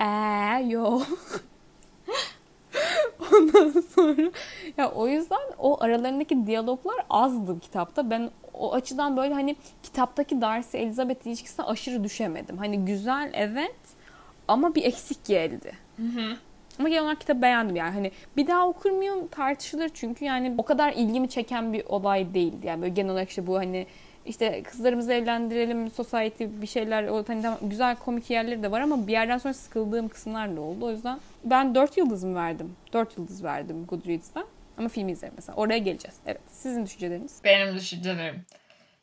[0.00, 1.00] Eee yo.
[3.32, 4.30] Ondan sonra
[4.76, 8.10] ya o yüzden o aralarındaki diyaloglar azdı kitapta.
[8.10, 12.58] Ben o açıdan böyle hani kitaptaki Darcy Elizabeth ilişkisine aşırı düşemedim.
[12.58, 13.76] Hani güzel evet
[14.48, 15.72] ama bir eksik geldi.
[16.80, 17.90] Ama genel olarak kitabı beğendim yani.
[17.90, 22.66] Hani bir daha okur muyum tartışılır çünkü yani o kadar ilgimi çeken bir olay değildi.
[22.66, 23.86] Yani böyle genel olarak işte bu hani
[24.26, 29.12] işte kızlarımızı evlendirelim, society bir şeyler, o hani güzel komik yerleri de var ama bir
[29.12, 30.86] yerden sonra sıkıldığım kısımlar da oldu.
[30.86, 32.76] O yüzden ben 4 yıldızım verdim.
[32.92, 34.44] 4 yıldız verdim Goodreads'ten.
[34.78, 35.56] Ama filmi izlerim mesela.
[35.56, 36.16] Oraya geleceğiz.
[36.26, 36.40] Evet.
[36.50, 37.40] Sizin düşünceleriniz?
[37.44, 38.44] Benim düşüncelerim.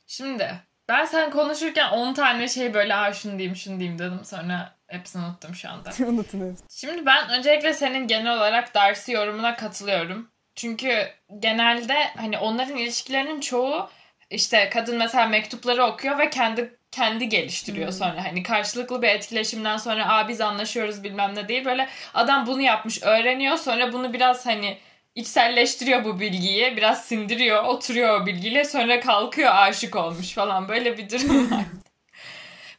[0.08, 0.52] Şimdi
[0.90, 4.20] ben sen konuşurken 10 tane şey böyle Aa, şunu diyeyim şunu diyeyim dedim.
[4.24, 5.89] Sonra hepsini unuttum şu anda.
[6.08, 6.67] Unutun hepsini.
[6.69, 10.32] Şimdi ben öncelikle senin genel olarak Darcy yorumuna katılıyorum.
[10.56, 11.08] Çünkü
[11.39, 13.89] genelde hani onların ilişkilerinin çoğu
[14.30, 20.10] işte kadın mesela mektupları okuyor ve kendi kendi geliştiriyor sonra hani karşılıklı bir etkileşimden sonra
[20.10, 24.78] aa biz anlaşıyoruz bilmem ne değil böyle adam bunu yapmış öğreniyor sonra bunu biraz hani
[25.15, 31.10] içselleştiriyor bu bilgiyi biraz sindiriyor oturuyor o bilgiyle sonra kalkıyor aşık olmuş falan böyle bir
[31.10, 31.63] durum var.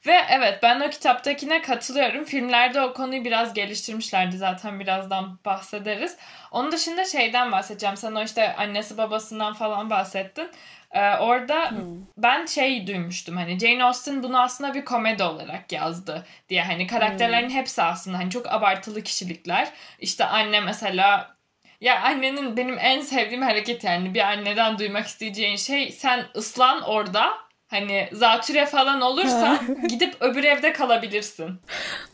[0.09, 2.25] Ve evet ben o kitaptakine katılıyorum.
[2.25, 6.17] Filmlerde o konuyu biraz geliştirmişlerdi zaten birazdan bahsederiz.
[6.51, 7.97] Onun dışında şeyden bahsedeceğim.
[7.97, 10.49] Sen o işte annesi babasından falan bahsettin.
[10.93, 11.79] Ee, orada hmm.
[12.17, 17.49] ben şey duymuştum hani Jane Austen bunu aslında bir komedi olarak yazdı diye hani karakterlerin
[17.49, 17.57] hmm.
[17.57, 19.69] hepsi aslında hani çok abartılı kişilikler.
[19.99, 21.37] İşte anne mesela
[21.81, 27.48] ya annenin benim en sevdiğim hareket yani bir anneden duymak isteyeceğin şey sen ıslan orada
[27.69, 31.61] hani zatüre falan olursa gidip öbür evde kalabilirsin.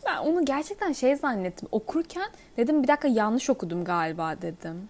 [0.06, 1.68] Ben onu gerçekten şey zannettim.
[1.72, 4.88] Okurken dedim bir dakika yanlış okudum galiba dedim.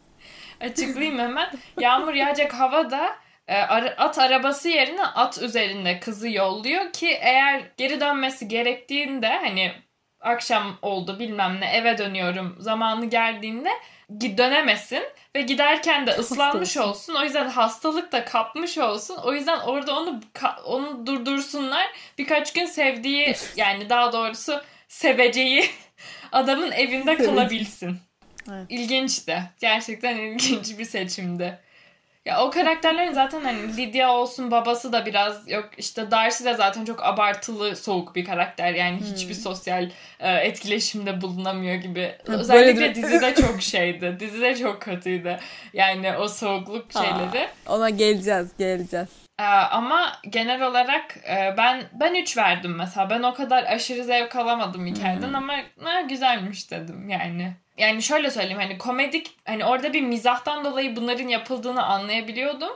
[0.61, 1.51] Açıklayayım hemen.
[1.81, 3.17] Yağmur yağacak havada
[3.49, 3.59] e,
[3.99, 9.73] at arabası yerine at üzerinde kızı yolluyor ki eğer geri dönmesi gerektiğinde hani
[10.21, 13.71] akşam oldu bilmem ne eve dönüyorum zamanı geldiğinde
[14.11, 15.03] dönemesin
[15.37, 17.15] ve giderken de ıslanmış olsun.
[17.15, 19.17] O yüzden hastalık da kapmış olsun.
[19.25, 20.21] O yüzden orada onu
[20.65, 21.87] onu durdursunlar.
[22.19, 25.71] Birkaç gün sevdiği yani daha doğrusu seveceği
[26.33, 27.99] adamın evinde kalabilsin.
[28.51, 28.67] Evet.
[28.69, 29.43] İlginç de.
[29.61, 31.59] Gerçekten ilginç bir seçimdi.
[32.25, 36.85] Ya o karakterlerin zaten hani Lydia olsun babası da biraz yok işte Darcy de zaten
[36.85, 39.07] çok abartılı soğuk bir karakter yani hmm.
[39.07, 42.15] hiçbir sosyal e, etkileşimde bulunamıyor gibi.
[42.27, 44.17] Ha, Özellikle dizide çok şeydi.
[44.21, 45.39] Dizide çok kötüydü.
[45.73, 47.49] Yani o soğukluk şeyleri.
[47.67, 49.09] Aa, ona geleceğiz, geleceğiz.
[49.41, 53.11] Ee, ama genel olarak e, ben ben 3 verdim mesela.
[53.11, 55.35] Ben o kadar aşırı zevk alamadım hikayeden hmm.
[55.35, 60.97] ama ha, güzelmiş dedim yani yani şöyle söyleyeyim hani komedik hani orada bir mizahtan dolayı
[60.97, 62.73] bunların yapıldığını anlayabiliyordum.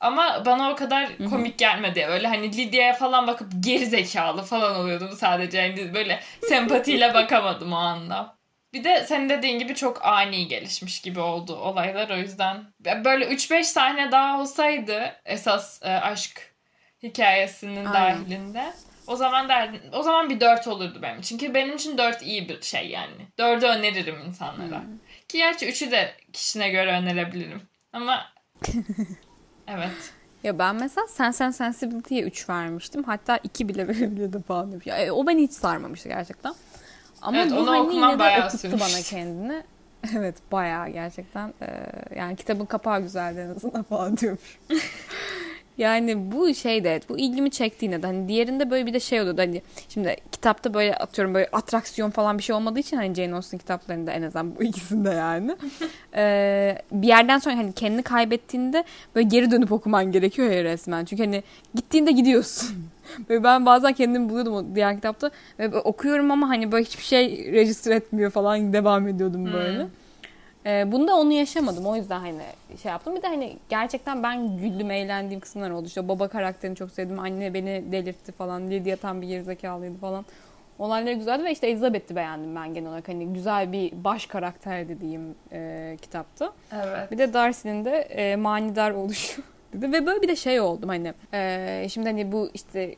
[0.00, 2.06] Ama bana o kadar komik gelmedi.
[2.06, 5.58] Öyle hani Lidya'ya falan bakıp geri zekalı falan oluyordum sadece.
[5.58, 8.36] Yani böyle sempatiyle bakamadım o anda.
[8.72, 12.64] Bir de senin dediğin gibi çok ani gelişmiş gibi oldu olaylar o yüzden.
[13.04, 16.54] Böyle 3-5 sahne daha olsaydı esas e, aşk
[17.02, 17.94] hikayesinin Aynen.
[17.94, 18.72] dahilinde
[19.10, 21.20] o zaman derdim, o zaman bir dört olurdu benim.
[21.20, 23.12] Çünkü benim için dört iyi bir şey yani.
[23.38, 24.82] Dördü öneririm insanlara.
[24.82, 24.98] Hmm.
[25.28, 27.62] Ki gerçi üçü de kişine göre önerebilirim.
[27.92, 28.20] Ama
[29.68, 30.12] evet.
[30.44, 33.02] Ya ben mesela Sen Sen Sensibility'ye 3 vermiştim.
[33.04, 34.80] Hatta 2 bile verebilirdim falan.
[34.84, 36.54] Ya, e, o beni hiç sarmamıştı gerçekten.
[37.22, 39.62] Ama evet, bu hani yine de okuttu bana kendini.
[40.16, 41.54] Evet bayağı gerçekten.
[41.62, 41.66] E,
[42.16, 44.58] yani kitabın kapağı güzeldi en azından falan diyormuş.
[45.78, 48.06] Yani bu şey de bu ilgimi çekti yine de.
[48.06, 49.40] Hani diğerinde böyle bir de şey oluyordu.
[49.42, 53.58] Hani şimdi kitapta böyle atıyorum böyle atraksiyon falan bir şey olmadığı için hani Jane Austen
[53.58, 55.56] kitaplarında en azından bu ikisinde yani.
[56.14, 61.04] ee, bir yerden sonra hani kendini kaybettiğinde böyle geri dönüp okuman gerekiyor ya resmen.
[61.04, 61.42] Çünkü hani
[61.74, 62.68] gittiğinde gidiyorsun.
[63.28, 65.30] Böyle ben bazen kendimi buluyordum o diğer kitapta.
[65.58, 69.82] Ve okuyorum ama hani böyle hiçbir şey register etmiyor falan devam ediyordum böyle.
[69.82, 69.90] Hmm.
[70.66, 71.86] E, bunda onu yaşamadım.
[71.86, 72.42] O yüzden hani
[72.82, 73.16] şey yaptım.
[73.16, 75.86] Bir de hani gerçekten ben güldüm, eğlendiğim kısımlar oldu.
[75.86, 77.18] İşte baba karakterini çok sevdim.
[77.18, 78.70] Anne beni delirtti falan.
[78.70, 80.24] Lydia tam bir gerizekalıydı falan.
[80.78, 83.08] Olayları güzeldi ve işte Elizabeth'i beğendim ben genel olarak.
[83.08, 86.52] Hani güzel bir baş karakterdi diyeyim e, kitapta.
[86.72, 87.10] Evet.
[87.10, 89.42] Bir de Darcy'nin de e, manidar oluşu.
[89.74, 92.94] ve böyle bir de şey oldum hani e, şimdi hani bu işte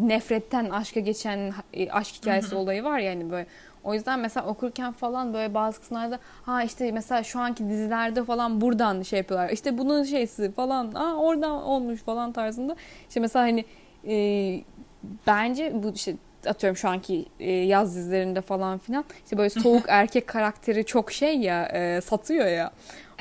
[0.00, 3.46] nefretten aşka geçen e, aşk hikayesi olayı var ya hani böyle
[3.88, 8.60] o yüzden mesela okurken falan böyle bazı kısımlarda ha işte mesela şu anki dizilerde falan
[8.60, 9.50] buradan şey yapıyorlar.
[9.50, 12.76] İşte bunun şeysi falan aa oradan olmuş falan tarzında.
[13.08, 13.64] İşte mesela hani
[14.08, 14.14] e,
[15.26, 20.26] bence bu işte atıyorum şu anki e, yaz dizilerinde falan filan işte böyle soğuk erkek
[20.26, 22.70] karakteri çok şey ya e, satıyor ya.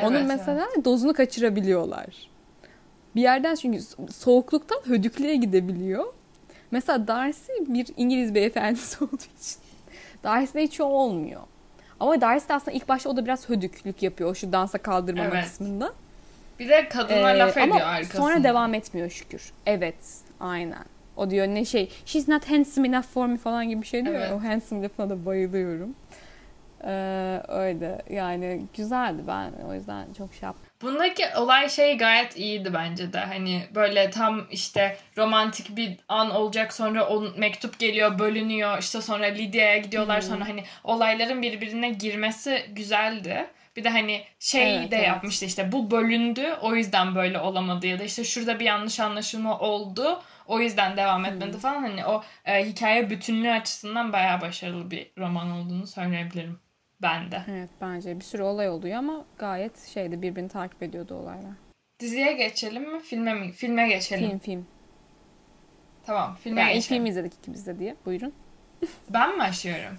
[0.03, 0.85] Onun evet, mesela evet.
[0.85, 2.29] dozunu kaçırabiliyorlar.
[3.15, 6.05] Bir yerden çünkü soğukluktan hödüklüğe gidebiliyor.
[6.71, 9.66] Mesela Darcy bir İngiliz beyefendisi olduğu için
[10.27, 11.41] Darcy'de hiç o olmuyor.
[11.99, 15.43] Ama Darcy de aslında ilk başta o da biraz hödüklük yapıyor şu dansa kaldırmama evet.
[15.43, 15.93] kısmında.
[16.59, 18.21] Bir de kadınlar ee, laf ediyor ama arkasında.
[18.21, 19.51] sonra devam etmiyor şükür.
[19.65, 19.95] Evet
[20.39, 20.85] aynen.
[21.17, 24.15] O diyor ne şey she's not handsome enough for me falan gibi bir şey diyor.
[24.15, 24.31] Evet.
[24.31, 25.95] O handsome lafına da bayılıyorum.
[26.83, 30.66] Ee, öyle yani güzeldi ben o yüzden çok şey yaptım.
[30.81, 33.19] Bundaki olay şey gayet iyiydi bence de.
[33.19, 39.25] Hani böyle tam işte romantik bir an olacak sonra o mektup geliyor bölünüyor işte sonra
[39.25, 40.29] Lidya'ya gidiyorlar Hmm.
[40.29, 43.47] sonra hani olayların birbirine girmesi güzeldi.
[43.75, 45.07] Bir de hani şey Evet, de evet.
[45.07, 49.59] yapmıştı işte bu bölündü o yüzden böyle olamadı ya da işte şurada bir yanlış anlaşılma
[49.59, 51.59] oldu o yüzden devam etmedi Hmm.
[51.59, 56.59] falan hani o e, hikaye bütünlüğü açısından bayağı başarılı bir roman olduğunu söyleyebilirim
[57.01, 57.41] ben de.
[57.51, 61.51] Evet bence bir sürü olay oluyor ama gayet şeydi birbirini takip ediyordu olaylar.
[61.99, 62.99] Diziye geçelim mi?
[62.99, 63.51] Filme mi?
[63.51, 64.29] Filme geçelim.
[64.29, 64.67] Film film.
[66.05, 66.97] Tamam, filme Yani ilk geçelim.
[67.03, 67.95] film izledik ikimiz de diye.
[68.05, 68.33] Buyurun.
[69.09, 69.97] Ben mi başlıyorum?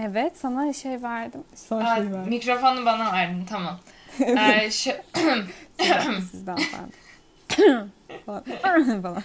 [0.00, 1.44] Evet sana şey verdim.
[1.54, 3.80] Sana Aa, mikrofonu bana verdin, tamam.
[4.20, 4.90] ee, şu...
[6.30, 6.56] Sizden
[8.26, 8.42] falan.
[9.02, 9.22] falan.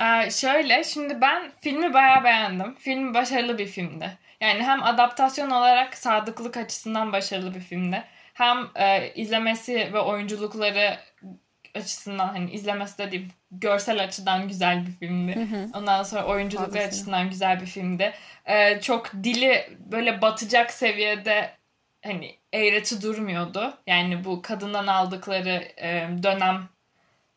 [0.00, 2.74] Ee, şöyle, şimdi ben filmi bayağı beğendim.
[2.78, 4.18] Film başarılı bir filmdi.
[4.40, 8.04] Yani hem adaptasyon olarak sadıklık açısından başarılı bir filmdi.
[8.34, 10.98] Hem e, izlemesi ve oyunculukları
[11.74, 15.48] açısından hani izlemesi de değil görsel açıdan güzel bir filmdi.
[15.74, 16.88] Ondan sonra oyunculuklar Fazlasıyla.
[16.88, 18.12] açısından güzel bir filmdi.
[18.46, 21.50] Ee, çok dili böyle batacak seviyede
[22.04, 23.74] hani eğreti durmuyordu.
[23.86, 26.68] Yani bu kadından aldıkları e, dönem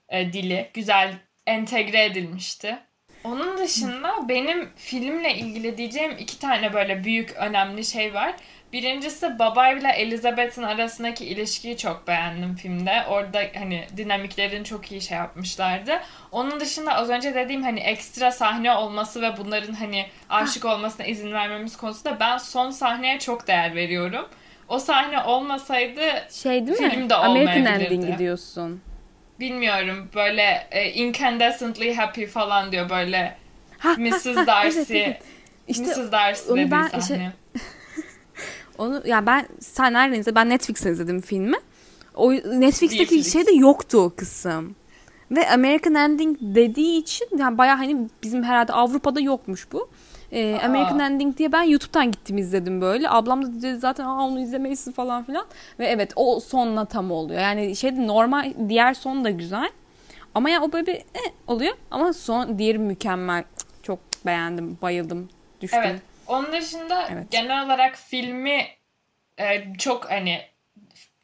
[0.09, 1.13] e, dili güzel
[1.45, 2.79] entegre edilmişti.
[3.27, 8.33] Onun dışında benim filmle ilgili diyeceğim iki tane böyle büyük önemli şey var.
[8.73, 13.03] Birincisi babayla Elizabeth'in arasındaki ilişkiyi çok beğendim filmde.
[13.09, 15.91] Orada hani dinamiklerin çok iyi şey yapmışlardı.
[16.31, 21.31] Onun dışında az önce dediğim hani ekstra sahne olması ve bunların hani aşık olmasına izin
[21.33, 24.25] vermemiz konusunda ben son sahneye çok değer veriyorum.
[24.67, 26.89] O sahne olmasaydı Şey değil mi?
[26.89, 27.93] Film de American olmayabilirdi.
[27.93, 28.81] Ending diyorsun.
[29.39, 33.37] Bilmiyorum böyle e, incandescently happy falan diyor böyle
[33.77, 34.25] Ha, Mrs.
[34.25, 34.77] ha, ha, Darcy.
[34.79, 35.21] evet, evet.
[35.67, 36.11] İşte Mrs.
[36.11, 37.01] Darcy onu ben sahne.
[37.07, 37.17] şey-
[38.77, 40.35] onu ya ben sen nereden izledin?
[40.35, 41.57] Ben Netflix'ten izledim filmi.
[42.15, 43.33] O Netflix'teki Netflix.
[43.33, 44.75] şeyde yoktu o kısım.
[45.31, 49.89] Ve American Ending dediği için yani bayağı hani bizim herhalde Avrupa'da yokmuş bu.
[50.33, 50.65] Aa.
[50.65, 53.09] American Ending diye ben YouTube'dan gittim izledim böyle.
[53.09, 55.45] Ablam da dedi zaten Aa, onu izlemelisin falan filan.
[55.79, 57.41] Ve evet o sonla tam oluyor.
[57.41, 59.69] Yani şeyde normal diğer son da güzel.
[60.35, 61.73] Ama ya o böyle bir eh, oluyor.
[61.91, 63.43] Ama son diğeri mükemmel.
[63.83, 65.29] Çok beğendim, bayıldım,
[65.61, 65.81] düştüm.
[65.83, 66.01] Evet.
[66.27, 67.31] Onun dışında Evet.
[67.31, 68.65] genel olarak filmi
[69.39, 70.41] e, çok hani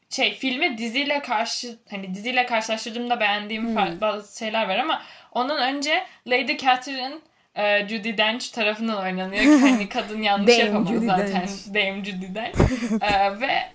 [0.09, 4.01] şey filmi diziyle karşı hani diziyle karşılaştırdığımda beğendiğim Hmm.
[4.01, 7.15] bazı şeyler var ama ondan önce Lady Catherine
[7.55, 11.51] e, Judi Dench tarafından oynanıyor hani kadın yanlış yapamaz Judi zaten Dench.
[11.67, 12.57] Dame Judi Dench
[13.01, 13.69] E, ve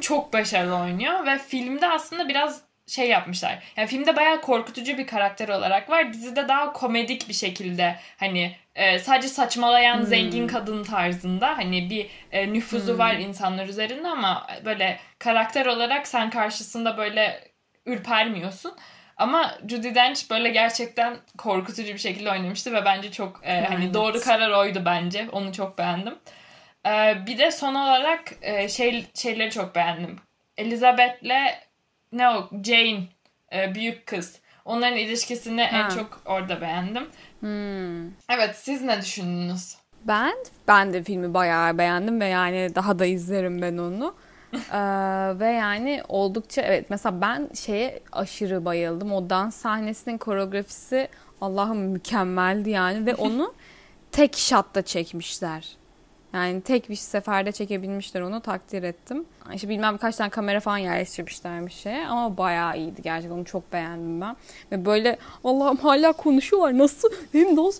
[0.00, 3.58] çok başarılı oynuyor ve filmde aslında biraz şey yapmışlar.
[3.76, 6.12] Yani filmde bayağı korkutucu bir karakter olarak var.
[6.12, 10.06] Dizide daha komedik bir şekilde hani e, sadece saçmalayan Hmm.
[10.06, 16.30] zengin kadın tarzında hani bir e, nüfuzu var insanlar üzerinde ama böyle karakter olarak sen
[16.30, 17.40] karşısında böyle
[17.86, 18.72] ürpermiyorsun.
[19.16, 23.94] Ama Judi Dench böyle gerçekten korkutucu bir şekilde oynamıştı ve bence çok e, hani Evet.
[23.94, 25.26] doğru karar oydu bence.
[25.32, 26.14] Onu çok beğendim.
[26.86, 30.16] E, bir de son olarak e, şey şeyleri çok beğendim.
[30.56, 31.54] Elizabeth'le
[32.12, 33.00] ne o Jane
[33.54, 34.36] e, büyük kız.
[34.64, 35.90] Onların ilişkisini en Ha.
[35.90, 37.08] çok orada beğendim.
[37.40, 38.06] Hmm.
[38.28, 39.76] Evet siz ne düşündünüz?
[40.04, 40.34] Ben
[40.68, 44.16] ben de filmi bayağı beğendim ve yani daha da izlerim ben onu.
[44.54, 49.12] Ee, ve yani oldukça evet mesela ben şeye aşırı bayıldım.
[49.12, 51.08] O dans sahnesinin koreografisi
[51.40, 53.54] Allah'ım mükemmeldi yani ve onu
[54.12, 55.76] tek shotta çekmişler.
[56.34, 59.24] Yani tek bir seferde çekebilmişler onu takdir ettim.
[59.54, 64.20] İşte bilmem kaç tane kamera falan yerleştirmişlermiş şeye ama bayağı iyiydi gerçekten onu çok beğendim
[64.20, 64.36] ben.
[64.72, 67.72] Ve böyle Allah'ım hala konuşuyorlar nasıl hem Oo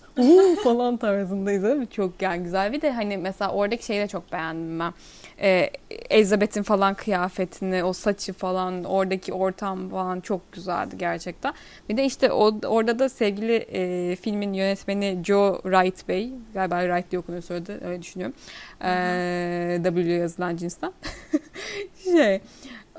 [0.64, 1.90] falan tarzındayız?
[1.90, 2.72] Çok yani güzel.
[2.72, 4.92] Bir de hani mesela oradaki şeyi de çok beğendim ben.
[5.40, 5.70] Ee,
[6.11, 11.55] Elizabeth'in falan kıyafetini, o saçı falan, oradaki ortam falan çok güzeldi gerçekten.
[11.88, 17.11] Bir de işte o, orada da sevgili e, filmin yönetmeni Joe Wright Bey, galiba Wright
[17.11, 18.37] diye okunuyor söyledi, öyle düşünüyorum.
[18.85, 20.92] Ee, W yazılan cinsten.
[22.05, 22.40] şey,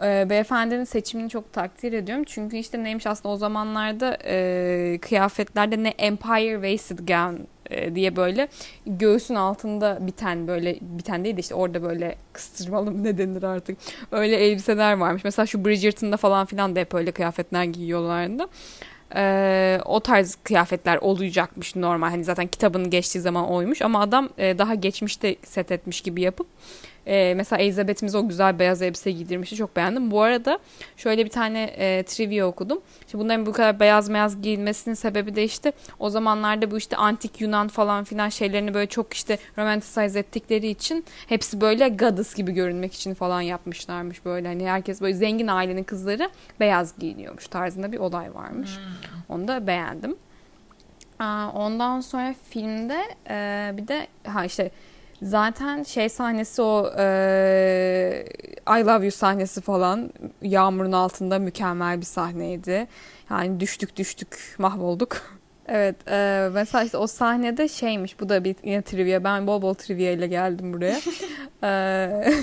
[0.04, 2.24] e, beyefendinin seçimini çok takdir ediyorum.
[2.28, 7.55] Çünkü işte neymiş aslında o zamanlarda e, kıyafetlerde ne Empire Wasted Gown e,
[7.96, 8.48] diye böyle
[8.86, 13.78] göğsün altında biten böyle biten değil de işte orada böyle kıstırmalı ne denir artık
[14.12, 15.24] öyle elbiseler varmış.
[15.24, 18.44] Mesela şu Bridgerton'da falan filan da hep öyle kıyafetler giyiyorlardı.
[19.16, 22.10] Ee, o tarz kıyafetler olacakmış normal.
[22.10, 26.48] Hani zaten kitabın geçtiği zaman oymuş ama adam e, daha geçmişte set etmiş gibi yapıp
[27.08, 29.56] e, mesela Elizabeth'imiz o güzel beyaz elbise giydirmişti.
[29.56, 30.12] Çok beğendim.
[30.12, 30.60] Bu arada
[30.98, 32.82] şöyle bir tane e, trivia okudum.
[33.06, 37.42] İşte bunların bu kadar beyaz beyaz giyilmesinin sebebi de işte o zamanlarda bu işte antik
[37.42, 42.94] Yunan falan filan şeylerini böyle çok işte romanticize ettikleri için hepsi böyle goddess gibi görünmek
[42.94, 44.48] için falan yapmışlarmış böyle.
[44.48, 46.30] Hani herkes böyle zengin ailenin kızları
[46.60, 48.70] beyaz giyiniyormuş tarzında bir olay varmış.
[48.78, 49.36] Hmm.
[49.36, 50.16] Onu da beğendim.
[51.54, 54.72] Ondan sonra filmde e, bir de ha işte
[55.22, 58.26] zaten şey sahnesi o e,
[58.68, 60.10] I Love You sahnesi falan
[60.42, 62.88] yağmurun altında mükemmel bir sahneydi.
[63.30, 65.18] Yani düştük düştük mahvolduk.
[65.68, 69.74] Evet e, mesela işte o sahnede şeymiş bu da bir yine trivia ben bol bol
[69.74, 71.00] trivia ile geldim buraya.
[71.64, 72.34] e,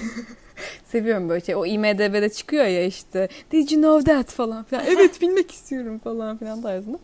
[0.84, 5.20] seviyorum böyle şey o IMDB'de çıkıyor ya işte did you know that falan filan evet
[5.20, 6.98] bilmek istiyorum falan filan tarzında.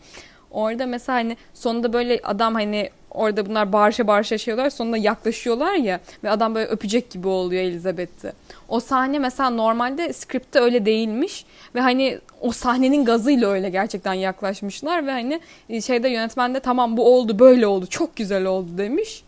[0.51, 6.01] Orada mesela hani sonunda böyle adam hani orada bunlar bağırışa bağırışa şeyler sonunda yaklaşıyorlar ya
[6.25, 8.33] ve adam böyle öpecek gibi oluyor Elizabeth'i.
[8.69, 11.45] O sahne mesela normalde skripte öyle değilmiş
[11.75, 15.41] ve hani o sahnenin gazıyla öyle gerçekten yaklaşmışlar ve hani
[15.83, 19.25] şeyde yönetmen de tamam bu oldu böyle oldu çok güzel oldu demiş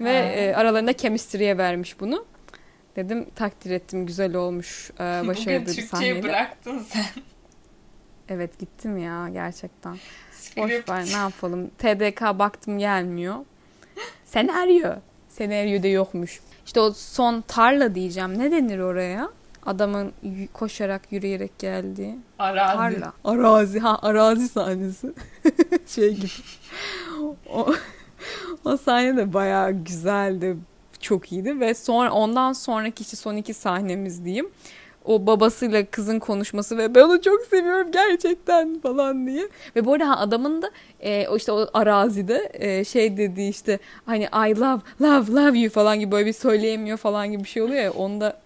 [0.00, 2.24] ve e, aralarında chemistry'ye vermiş bunu.
[2.96, 6.18] Dedim takdir ettim güzel olmuş e, başarılı bir sahneydi.
[6.18, 7.04] Bugün bıraktın sen.
[8.28, 9.96] Evet gittim ya gerçekten.
[10.56, 11.70] Boş ver ne yapalım.
[11.78, 13.36] TDK baktım gelmiyor.
[14.24, 14.90] Senaryo.
[15.28, 16.40] Senaryo da yokmuş.
[16.66, 18.38] İşte o son tarla diyeceğim.
[18.38, 19.28] Ne denir oraya?
[19.66, 20.12] Adamın
[20.52, 22.18] koşarak yürüyerek geldiği.
[22.38, 22.76] Arazi.
[22.76, 23.12] Tarla.
[23.24, 23.80] Arazi.
[23.80, 25.12] Ha arazi sahnesi.
[25.86, 26.26] şey gibi.
[27.52, 27.66] O,
[28.64, 30.56] o sahne de bayağı güzeldi.
[31.00, 34.48] Çok iyiydi ve sonra ondan sonraki işte son iki sahnemiz diyeyim
[35.04, 39.48] o babasıyla kızın konuşması ve ben onu çok seviyorum gerçekten falan diye.
[39.76, 44.24] Ve bu arada adamın da e, o işte o arazide e, şey dediği işte hani
[44.24, 47.82] I love love love you falan gibi böyle bir söyleyemiyor falan gibi bir şey oluyor
[47.82, 48.36] ya onu da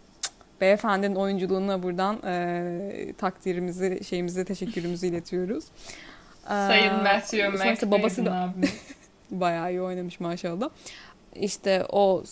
[0.61, 5.65] beyefendinin oyunculuğuna buradan e, takdirimizi şeyimizi teşekkürümüzü iletiyoruz.
[6.49, 8.55] Sayın Matthew McFadden babası da
[9.31, 10.71] bayağı iyi oynamış maşallah.
[11.35, 12.23] İşte o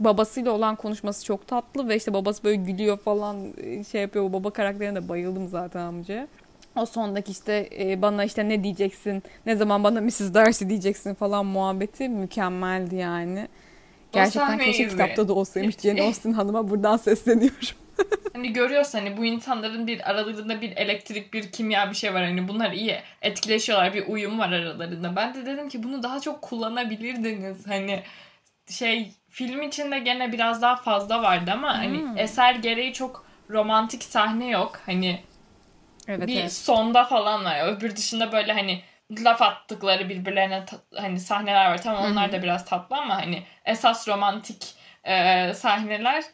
[0.00, 4.24] babasıyla olan konuşması çok tatlı ve işte babası böyle gülüyor falan e, şey yapıyor.
[4.24, 6.28] O baba karakterine de bayıldım zaten amcaya.
[6.76, 10.34] O sondaki işte e, bana işte ne diyeceksin, ne zaman bana Mrs.
[10.34, 13.48] Darcy diyeceksin falan muhabbeti mükemmeldi yani.
[14.12, 17.68] Gerçekten keşke kitapta da olsaymış Jane Austen Hanım'a buradan sesleniyorum.
[18.32, 22.24] hani görüyorsun hani bu insanların bir aralarında bir elektrik, bir kimya bir şey var.
[22.24, 23.94] Hani bunlar iyi etkileşiyorlar.
[23.94, 25.16] Bir uyum var aralarında.
[25.16, 27.66] Ben de dedim ki bunu daha çok kullanabilirdiniz.
[27.66, 28.02] Hani
[28.70, 32.06] şey film içinde gene biraz daha fazla vardı ama hani hmm.
[32.06, 34.80] hani eser gereği çok romantik sahne yok.
[34.86, 35.20] Hani
[36.08, 36.52] evet, bir evet.
[36.52, 37.68] sonda falan var.
[37.68, 38.82] Öbür dışında böyle hani
[39.24, 40.64] laf attıkları birbirlerine
[40.96, 41.82] hani sahneler var.
[41.82, 44.74] Tamam onlar da biraz tatlı ama hani esas romantik
[45.04, 46.24] e, sahneler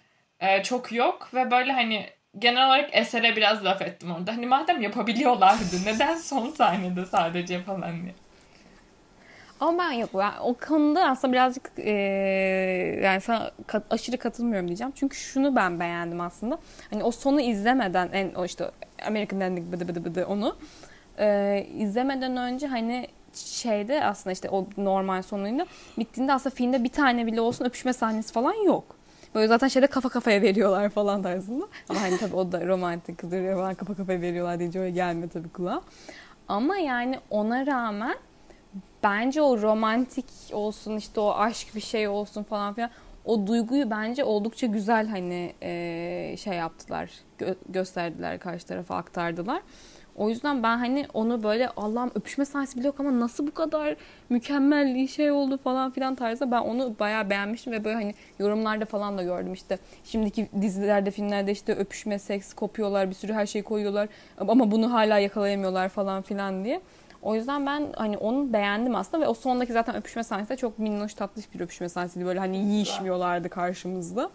[0.41, 2.07] e, çok yok ve böyle hani
[2.39, 4.33] genel olarak esere biraz laf ettim orada.
[4.33, 8.15] Hani madem yapabiliyorlardı neden son sahnede sadece falan diye.
[9.65, 10.11] Ama ben yok.
[10.15, 11.91] Yani o konuda aslında birazcık e,
[13.03, 14.93] yani sana kat, aşırı katılmıyorum diyeceğim.
[14.97, 16.59] Çünkü şunu ben beğendim aslında.
[16.91, 18.71] Hani o sonu izlemeden en o işte
[19.07, 20.57] American Ending bıdı bıdı bıdı onu
[21.19, 25.67] e, izlemeden önce hani şeyde aslında işte o normal sonuyla
[25.99, 28.85] bittiğinde aslında filmde bir tane bile olsun öpüşme sahnesi falan yok.
[29.35, 31.69] Böyle zaten şeyde kafa kafaya veriyorlar falan tarzında.
[31.89, 35.49] Ama hani tabii o da romantik duruyor falan kafa kafaya veriyorlar deyince öyle gelmiyor tabii
[35.49, 35.81] kulağa.
[36.49, 38.17] Ama yani ona rağmen
[39.05, 42.91] bence o romantik olsun işte o aşk bir şey olsun falan filan
[43.25, 49.63] o duyguyu bence oldukça güzel hani e, şey yaptılar gö- gösterdiler karşı tarafa aktardılar.
[50.17, 53.97] O yüzden ben hani onu böyle Allah'ım öpüşme sahnesi bile yok ama nasıl bu kadar
[54.31, 59.19] mükemmel şey oldu falan filan tarzda ben onu bayağı beğenmiştim ve böyle hani yorumlarda falan
[59.19, 64.09] da gördüm işte şimdiki dizilerde filmlerde işte öpüşme seks kopuyorlar bir sürü her şeyi koyuyorlar
[64.39, 66.81] ama bunu hala yakalayamıyorlar falan filan diye.
[67.25, 70.79] O yüzden ben hani onu beğendim aslında ve o sondaki zaten öpüşme sahnesi de çok
[70.79, 72.27] minnoş tatlış bir öpüşme sahnesiydi.
[72.27, 74.31] Böyle hani yiyişmiyorlardı karşımızda.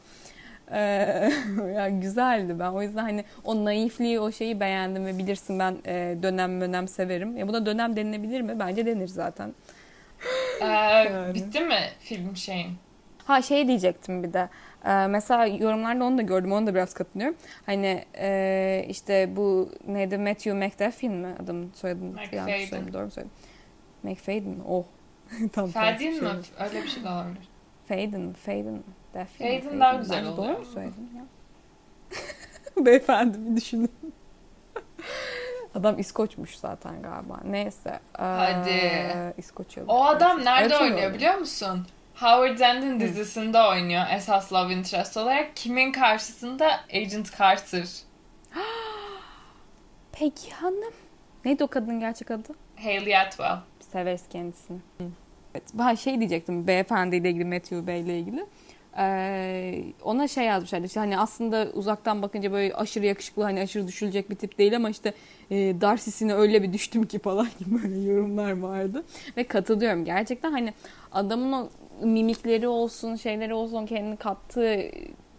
[0.72, 1.32] Ee,
[1.76, 2.72] yani güzeldi ben.
[2.72, 7.38] O yüzden hani o naifliği, o şeyi beğendim ve bilirsin ben e, dönem dönem severim.
[7.38, 8.60] Ya buna dönem denilebilir mi?
[8.60, 9.54] Bence denir zaten.
[10.62, 11.34] Ee, yani.
[11.34, 12.72] Bitti mi film şeyin?
[13.26, 14.50] Ha şey diyecektim bir de.
[14.86, 16.52] Ee, mesela yorumlarda onu da gördüm.
[16.52, 17.36] Onu da biraz katılıyorum.
[17.66, 23.36] Hani e, işte bu neydi Matthew McDuffie mi adım soyadım yanlış söyledim doğru söyledim.
[24.04, 24.84] McFadden oh.
[25.54, 26.30] Tam Fadin mi?
[26.60, 27.50] Öyle bir şey de olabilir.
[27.88, 28.84] Faden, Faden.
[29.14, 29.62] Duffy.
[29.62, 30.38] Faden daha güzel oluyor.
[30.38, 31.26] Doğru mu söyledim ya?
[32.86, 33.92] Beyefendi bir düşünün.
[35.76, 37.40] Adam İskoçmuş zaten galiba.
[37.46, 38.00] Neyse.
[38.14, 38.70] Hadi.
[38.70, 41.88] Ee, İskoç O adam nerede Öyle oynuyor biliyor musun?
[42.20, 45.56] Howard Zend'in dizisinde oynuyor esas love interest olarak.
[45.56, 46.70] Kimin karşısında?
[46.94, 47.88] Agent Carter.
[50.12, 50.94] Peki hanım.
[51.46, 52.48] Neydi o kadının gerçek adı?
[52.84, 53.58] Hayley Atwell.
[53.92, 54.78] Severiz kendisini.
[55.56, 58.46] Evet, ben şey diyecektim beyefendiyle ilgili Matthew Bey ile ilgili.
[58.98, 64.30] Ee, ona şey yazmışlar işte hani aslında uzaktan bakınca böyle aşırı yakışıklı hani aşırı düşülecek
[64.30, 65.14] bir tip değil ama işte
[65.52, 69.04] e, Darcy'sine öyle bir düştüm ki falan gibi böyle yorumlar vardı.
[69.38, 70.74] Ve katılıyorum gerçekten hani
[71.12, 71.70] adamın o
[72.02, 74.91] mimikleri olsun şeyleri olsun kendini kattığı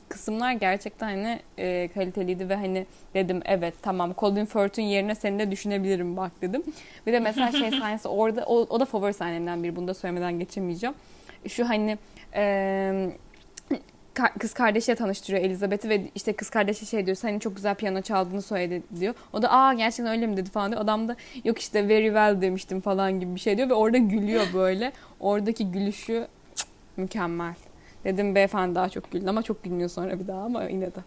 [0.09, 5.51] kısımlar gerçekten hani e, kaliteliydi ve hani dedim evet tamam Colin Firth'un yerine seni de
[5.51, 6.63] düşünebilirim bak dedim.
[7.07, 10.39] Bir de mesela şey sahnesi orada o, o da favori sahnemden biri bunu da söylemeden
[10.39, 10.95] geçemeyeceğim.
[11.49, 11.99] Şu hani
[12.35, 13.11] e,
[14.39, 18.43] kız kardeşiyle tanıştırıyor Elizabeth'i ve işte kız kardeşi şey diyor senin çok güzel piyano çaldığını
[18.43, 19.15] söyledi diyor.
[19.33, 20.83] O da aa gerçekten öyle mi dedi falan diyor.
[20.83, 24.47] Adam da yok işte very well demiştim falan gibi bir şey diyor ve orada gülüyor
[24.55, 24.93] böyle.
[25.21, 26.27] Oradaki gülüşü
[27.01, 27.55] mükemmel.
[28.05, 31.01] Dedim beyefendi daha çok güldü ama çok gülmüyor sonra bir daha ama yine de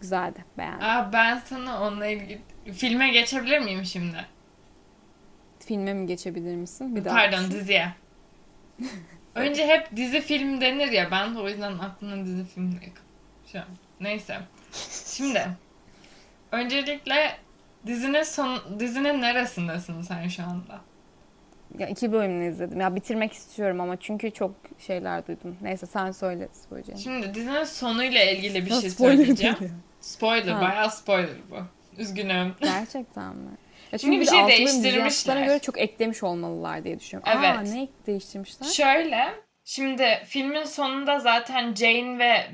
[0.00, 0.84] güzeldi beğendim.
[0.86, 2.40] Aa, ben sana onunla ilgili
[2.72, 4.26] filme geçebilir miyim şimdi?
[5.60, 6.96] Filme mi geçebilir misin?
[6.96, 7.14] Bir daha.
[7.14, 7.88] Pardon diziye.
[9.34, 12.80] Önce hep dizi film denir ya ben o yüzden aklımda dizi film
[13.52, 13.64] şu an.
[14.00, 14.38] Neyse.
[15.06, 15.48] Şimdi
[16.52, 17.36] öncelikle
[17.86, 20.80] dizinin son dizinin neresindesin sen şu anda?
[21.78, 22.80] Ya iki bölümünü izledim.
[22.80, 25.56] Ya bitirmek istiyorum ama çünkü çok şeyler duydum.
[25.62, 27.00] Neyse sen söyle söyleyeceğim.
[27.00, 29.56] Şimdi dizinin sonuyla ilgili bir Ya şey spoiler söyleyeceğim.
[29.60, 29.70] değil.
[30.00, 30.60] Spoiler, Ha.
[30.60, 31.56] bayağı spoiler bu.
[32.00, 32.54] Üzgünüm.
[32.60, 33.50] Gerçekten mi?
[33.92, 35.44] Ya Çünkü bir de şey değiştirmişler.
[35.46, 37.32] göre çok eklemiş olmalılar diye düşünüyorum.
[37.42, 37.72] Aa Evet.
[37.74, 38.66] ne değiştirmişler?
[38.66, 39.24] Şöyle,
[39.64, 42.46] şimdi filmin sonunda zaten Jane ve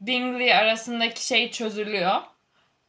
[0.00, 2.20] Bingley arasındaki şey çözülüyor.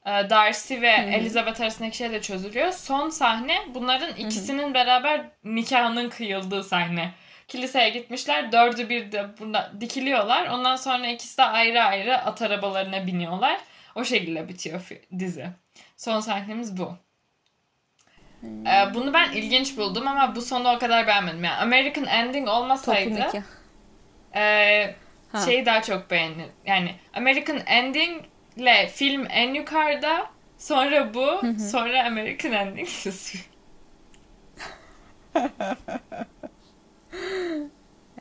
[0.10, 2.72] Ee, Darcy ve Elizabeth arasındaki şey de çözülüyor.
[2.72, 7.12] Son sahne bunların ikisinin beraber nikahının kıyıldığı sahne.
[7.47, 8.51] Kiliseye gitmişler.
[8.51, 10.47] Dördü bir de bunda dikiliyorlar.
[10.47, 13.57] Ondan sonra ikisi de ayrı ayrı at arabalarına biniyorlar.
[13.95, 14.89] O şekilde bitiyor
[15.20, 15.47] dizi.
[15.97, 16.93] Son sahnemiz bu.
[18.43, 21.43] Ee, bunu ben ilginç buldum ama bu sonu o kadar beğenmedim.
[21.43, 23.10] Yani American Ending olmasaydı
[25.32, 25.45] Ha.
[25.45, 26.45] şeyi daha çok beğenir.
[26.66, 28.24] Yani American Ending
[28.60, 31.41] ile film en yukarıda, sonra bu,
[31.72, 32.88] sonra American Ending.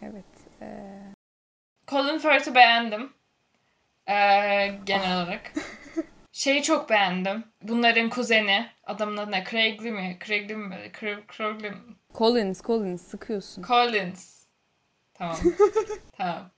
[0.03, 0.25] Evet.
[0.63, 0.99] Ee,
[1.89, 3.13] Colin Firth'ı beğendim.
[4.09, 4.15] Ee,
[4.85, 5.53] genel olarak.
[6.33, 7.45] Şeyi çok beğendim.
[7.63, 8.67] Bunların kuzeni.
[8.85, 9.45] Adamın adı ne?
[9.51, 10.19] Craig'li mi?
[10.27, 10.75] Craig'li mi?
[10.75, 11.77] Craig- Craig'li mi?
[12.15, 13.63] Collins, Collins sıkıyorsun.
[13.63, 14.45] Collins.
[15.15, 15.37] Tamam.
[16.19, 16.51] tamam.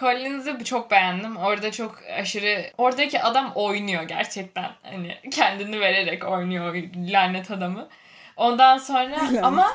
[0.00, 1.36] Collins'i çok beğendim.
[1.36, 2.70] Orada çok aşırı...
[2.78, 4.70] Oradaki adam oynuyor gerçekten.
[4.82, 7.88] Hani kendini vererek oynuyor lanet adamı.
[8.36, 9.72] Ondan sonra ama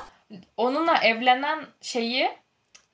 [0.57, 2.29] onunla evlenen şeyi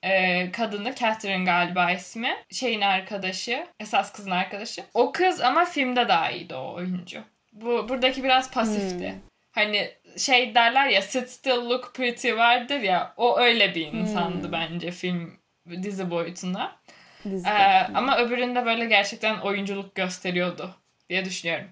[0.03, 2.35] e, kadını Catherine galiba ismi.
[2.51, 3.67] Şeyin arkadaşı.
[3.79, 4.83] Esas kızın arkadaşı.
[4.93, 7.19] O kız ama filmde daha iyiydi o oyuncu.
[7.53, 9.09] Bu buradaki biraz pasifti.
[9.09, 9.19] Hmm.
[9.51, 14.51] Hani şey derler ya sit still look pretty vardır ya o öyle bir insandı Hmm.
[14.51, 15.39] bence film
[15.83, 16.78] dizi boyutunda.
[17.25, 17.49] Dizide.
[17.49, 20.75] Ee, ama öbüründe böyle gerçekten oyunculuk gösteriyordu
[21.09, 21.67] diye düşünüyorum.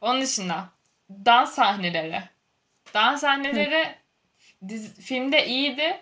[0.00, 0.68] Onun dışında
[1.10, 2.22] dans sahneleri.
[2.94, 3.94] Dans sahneleri
[4.68, 6.00] dizi, filmde iyiydi.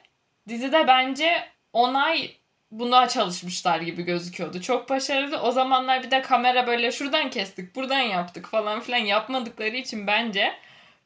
[0.49, 2.31] Dizide bence onay
[2.71, 4.61] buna çalışmışlar gibi gözüküyordu.
[4.63, 5.41] Çok başarılı.
[5.41, 10.53] O zamanlar bir de kamera böyle şuradan kestik, buradan yaptık falan filan yapmadıkları için bence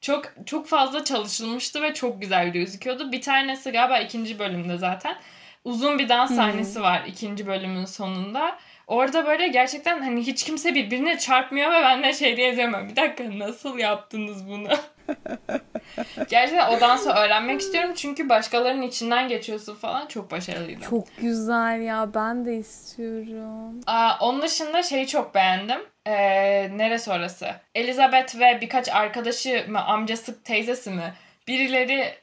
[0.00, 3.12] çok çok fazla çalışılmıştı ve çok güzel gözüküyordu.
[3.12, 5.16] Bir tanesi galiba ikinci bölümde zaten.
[5.64, 6.36] Uzun bir dans Hmm.
[6.36, 8.58] sahnesi var ikinci bölümün sonunda.
[8.86, 12.88] Orada böyle gerçekten hani hiç kimse birbirine çarpmıyor ve ben de şey diye diyemem.
[12.88, 14.68] Bir dakika nasıl yaptınız bunu?
[16.28, 20.84] gerçekten o dansı öğrenmek istiyorum çünkü başkalarının içinden geçiyorsun falan çok başarılıydı.
[20.90, 23.80] Çok güzel ya ben de istiyorum.
[23.86, 25.80] Aa, onun dışında şeyi çok beğendim.
[26.06, 27.48] Ee, neresi orası?
[27.74, 31.12] Elizabeth ve birkaç arkadaşı mı, amcası, teyzesi mi?
[31.48, 32.14] Birileri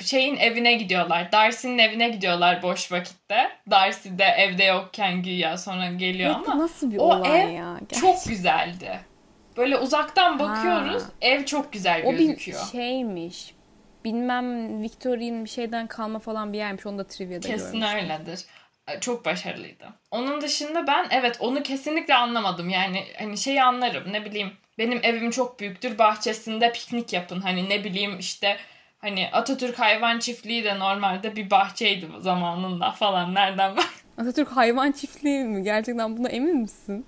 [0.00, 1.32] şeyin evine gidiyorlar.
[1.32, 3.50] Darcy'nin evine gidiyorlar boş vakitte.
[3.70, 7.80] Darcy de evde yokken güya sonra geliyor Evet, ama nasıl bir o olay ev ya?
[8.00, 9.00] çok güzeldi.
[9.56, 11.02] Böyle uzaktan bakıyoruz.
[11.02, 11.08] Ha.
[11.20, 12.60] Ev çok güzel O bir gözüküyor.
[12.72, 13.54] şeymiş.
[14.04, 16.86] Bilmem Victorian bir şeyden kalma falan bir yermiş.
[16.86, 17.98] Onu da trivia'da Kesin görmüştüm.
[18.10, 18.44] öyledir.
[19.00, 19.84] Çok başarılıydı.
[20.10, 22.68] Onun dışında ben evet onu kesinlikle anlamadım.
[22.68, 27.40] Yani hani şeyi anlarım ne bileyim benim evim çok büyüktür bahçesinde piknik yapın.
[27.40, 28.56] Hani ne bileyim işte
[28.98, 33.84] hani Atatürk Hayvan Çiftliği de normalde bir bahçeydi zamanında falan nereden bak.
[34.18, 35.62] Atatürk hayvan çiftliği mi?
[35.62, 37.06] Gerçekten buna emin misin?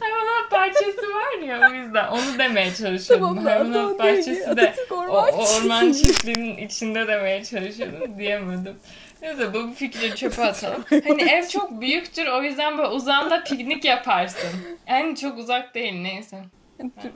[0.00, 3.26] Hayvanat bahçesi var ya o yüzden onu demeye çalışıyordum.
[3.28, 6.06] Tamam, hayvanat bahçesi de Orman o orman Çiftliği.
[6.12, 8.76] çiftliğinin içinde demeye çalışıyordum diyemedim.
[9.22, 10.84] Neyse bu fikri çöpe atalım.
[10.90, 14.50] Hani ev çok büyüktür o yüzden böyle uzağında piknik yaparsın.
[14.88, 16.36] Yani çok uzak değil neyse.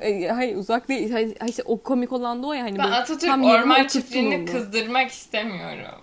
[0.00, 1.10] E, Hayır uzak değil.
[1.10, 5.10] Hayır, işte o komik olan da o ya hani Ben Atatürk tam orman çiftliğini kızdırmak
[5.10, 6.00] istemiyorum.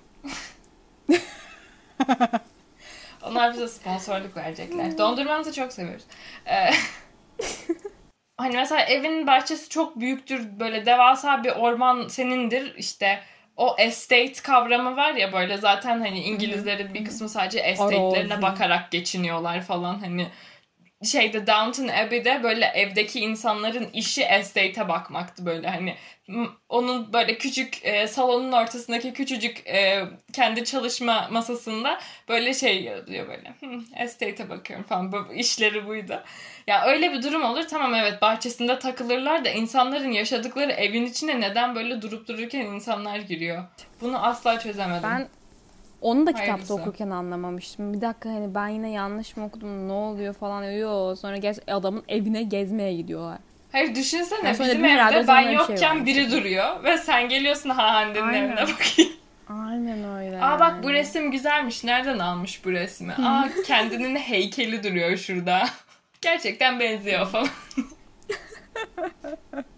[3.24, 4.98] Onlar bize sponsorluk verecekler.
[4.98, 6.04] Dondurmanızı çok seviyoruz.
[6.46, 6.54] Ee,
[8.38, 10.60] hani mesela evin bahçesi çok büyüktür.
[10.60, 12.76] Böyle devasa bir orman senindir.
[12.78, 13.20] İşte
[13.58, 19.62] o estate kavramı var ya böyle zaten hani İngilizlerin bir kısmı sadece estate'lerine bakarak geçiniyorlar
[19.62, 20.28] falan hani
[21.06, 25.96] şeyde Downton Abbey'de böyle evdeki insanların işi estate'e bakmaktı böyle hani
[26.70, 32.00] onun böyle küçük e, salonun ortasındaki küçücük e, kendi çalışma masasında
[32.30, 36.24] böyle şey yazıyor böyle "Hmm, estate'e bakıyorum falan böyle işleri buydu.
[36.68, 41.76] Ya öyle bir durum olur tamam evet bahçesinde takılırlar da insanların yaşadıkları evin içine neden
[41.76, 43.64] böyle durup dururken insanlar giriyor.
[44.02, 45.04] Bunu asla çözemedim.
[45.10, 45.28] Ben
[46.02, 46.74] onu da kitapta Hayırlısı.
[46.74, 47.94] okurken anlamamıştım.
[47.94, 51.16] Bir dakika hani ben yine yanlış mı okudum ne oluyor falan diyor.
[51.16, 53.38] Sonra geç adamın evine gezmeye gidiyorlar.
[53.72, 56.06] Hayır düşünsene sonra bizim evde ben şey yokken varmış.
[56.06, 58.16] biri duruyor ve sen geliyorsun ha Aynen.
[58.34, 59.12] evine bakayım.
[59.50, 60.44] Aynen öyle.
[60.44, 61.00] Aa bak bu yani.
[61.00, 61.84] resim güzelmiş.
[61.84, 63.14] Nereden almış bu resmi?
[63.14, 65.66] Aa kendinin heykeli duruyor şurada.
[66.22, 67.48] Gerçekten benziyor falan.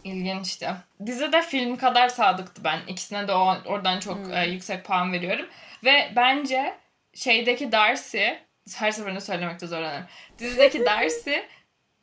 [0.03, 0.69] İlginçti.
[1.05, 2.79] Dizide film kadar sadıktı ben.
[2.87, 5.45] İkisine de o, oradan çok e, yüksek puan veriyorum.
[5.83, 6.73] Ve bence
[7.13, 8.27] şeydeki Darcy
[8.75, 10.07] her seferinde söylemekte zorlanıyorum.
[10.39, 11.33] Dizideki Darcy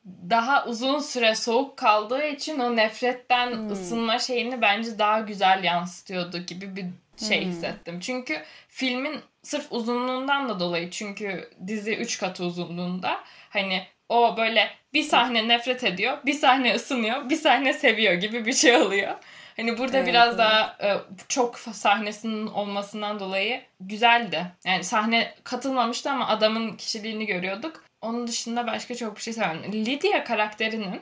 [0.07, 6.77] daha uzun süre soğuk kaldığı için o nefretten ısınma şeyini bence daha güzel yansıtıyordu gibi
[6.77, 6.87] bir
[7.27, 8.01] şey hissettim.
[8.01, 13.21] Çünkü filmin sırf uzunluğundan da dolayı çünkü dizi 3 katı uzunluğunda
[13.51, 18.53] hani o böyle bir sahne nefret ediyor, bir sahne ısınıyor, bir sahne seviyor gibi bir
[18.53, 19.15] şey oluyor.
[19.57, 20.39] Hani burada Evet, biraz evet.
[20.39, 20.97] daha e,
[21.29, 24.47] çok sahnesinin olmasından dolayı güzeldi.
[24.65, 27.85] Yani sahne katılmamıştı ama adamın kişiliğini görüyorduk.
[28.01, 29.73] Onun dışında başka çok bir şey sevmedim.
[29.73, 31.01] Lydia karakterinin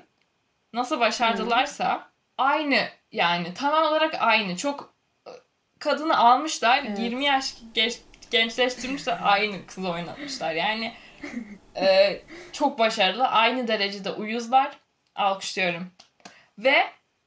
[0.72, 4.56] nasıl başardılarsa aynı yani tamam olarak aynı.
[4.56, 4.94] Çok
[5.26, 5.30] e,
[5.78, 6.84] kadını almışlar.
[6.86, 6.98] Evet.
[6.98, 7.98] 20 yaş geç,
[8.30, 9.18] gençleştirmişler.
[9.22, 10.52] aynı kızı oynatmışlar.
[10.52, 10.92] Yani
[11.80, 12.20] e,
[12.52, 13.28] çok başarılı.
[13.28, 14.78] Aynı derecede uyuzlar.
[15.14, 15.86] Alkışlıyorum.
[16.58, 16.74] Ve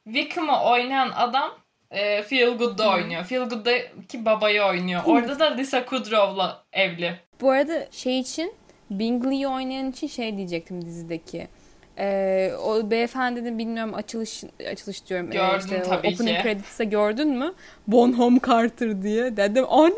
[0.05, 1.51] Wickham'ı oynayan adam
[1.91, 3.23] e, Feel Good'da oynuyor.
[3.23, 5.01] Feel Good'daki babayı oynuyor.
[5.05, 7.19] Orada da Lisa Kudrow'la evli.
[7.41, 8.53] Bu arada şey için
[8.91, 11.47] Bingley'i oynayan için şey diyecektim dizideki.
[11.97, 15.31] Ee, o beyefendinin bilmiyorum açılış açılış diyorum.
[15.31, 16.43] Ee, Gördüm işte o tabii opening ki.
[16.43, 17.53] credits'e gördün mü?
[17.87, 19.37] Bonham Carter diye.
[19.37, 19.91] Dedim ana!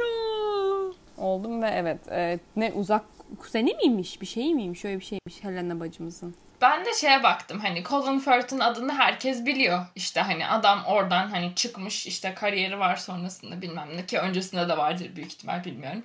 [1.17, 1.99] Oldum ve evet.
[2.11, 4.21] e, ne uzak kuzeni miymiş?
[4.21, 4.85] Bir şey miymiş?
[4.85, 6.35] Öyle bir şeymiş Helena bacımızın.
[6.61, 9.85] Ben de şeye baktım hani Colin Firth'ın adını herkes biliyor.
[9.95, 14.77] İşte hani adam oradan hani çıkmış işte kariyeri var sonrasında bilmem ne ki öncesinde de
[14.77, 16.03] vardır büyük ihtimal bilmiyorum.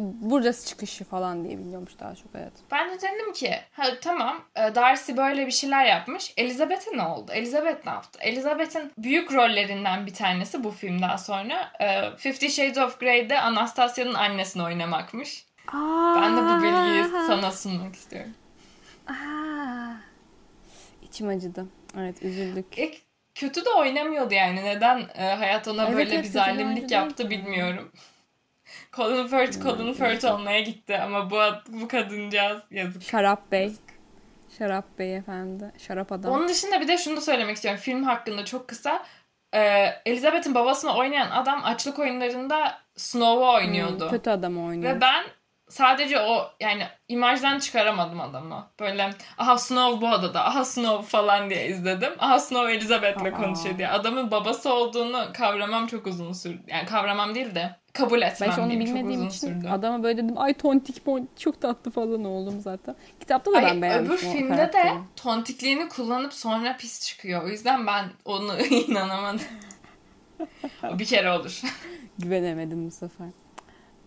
[0.00, 2.52] Burası çıkışı falan diye biliyormuş daha çok evet.
[2.70, 6.32] Ben de dedim ki ha, tamam e, Darcy böyle bir şeyler yapmış.
[6.36, 7.32] Elizabeth'e ne oldu?
[7.32, 8.18] Elizabeth ne yaptı?
[8.22, 14.62] Elizabeth'in büyük rollerinden bir tanesi bu filmden sonra e, Fifty Shades of Grey'de Anastasia'nın annesini
[14.62, 15.46] oynamakmış.
[16.22, 18.32] Ben de bu bilgiyi sana sunmak istiyorum.
[19.06, 19.92] Aa.
[21.02, 21.66] İçim acıdı.
[21.98, 22.78] Evet üzüldük.
[22.78, 22.94] İlk
[23.34, 24.64] kötü de oynamıyordu yani.
[24.64, 27.92] Neden e, hayat ona Evet, böyle evet, bir zalimlik yaptı bilmiyorum.
[28.92, 33.02] Colin Firth, Colin Firth olmaya gitti ama bu bu kadıncağız yazık.
[33.02, 33.72] Şarap Bey.
[34.58, 35.72] Şarap Bey efendi.
[35.78, 36.32] Şarap adam.
[36.32, 37.80] Onun dışında bir de şunu da söylemek istiyorum.
[37.80, 39.04] Film hakkında çok kısa.
[39.54, 44.04] Ee, Elizabeth'in babasını oynayan adam açlık oyunlarında Snow'u oynuyordu.
[44.04, 44.96] Hmm, kötü adam oynuyor.
[44.96, 45.24] Ve ben
[45.72, 48.66] sadece o yani imajdan çıkaramadım adamı.
[48.80, 52.12] Böyle aha Snow bu odada, aha Snow falan diye izledim.
[52.18, 53.88] Aha Snow Elizabeth'le konuşuyor diye.
[53.88, 56.62] Adamın babası olduğunu kavramam çok uzun sürdü.
[56.66, 58.86] Yani kavramam değil de kabul ben etmem hiç onu diyeyim.
[58.86, 59.68] Çok bilmediğim uzun için sürdü.
[59.68, 62.94] adama böyle dedim ay tontik pontik çok tatlı falan oldum zaten.
[63.20, 67.42] Kitapta da Ay, ben beğenmiştim öbür filmde de tontikliğini kullanıp sonra pis çıkıyor.
[67.42, 69.44] O yüzden ben onu inanamadım.
[70.98, 71.62] Bir kere olur.
[72.18, 73.28] Güvenemedim bu sefer.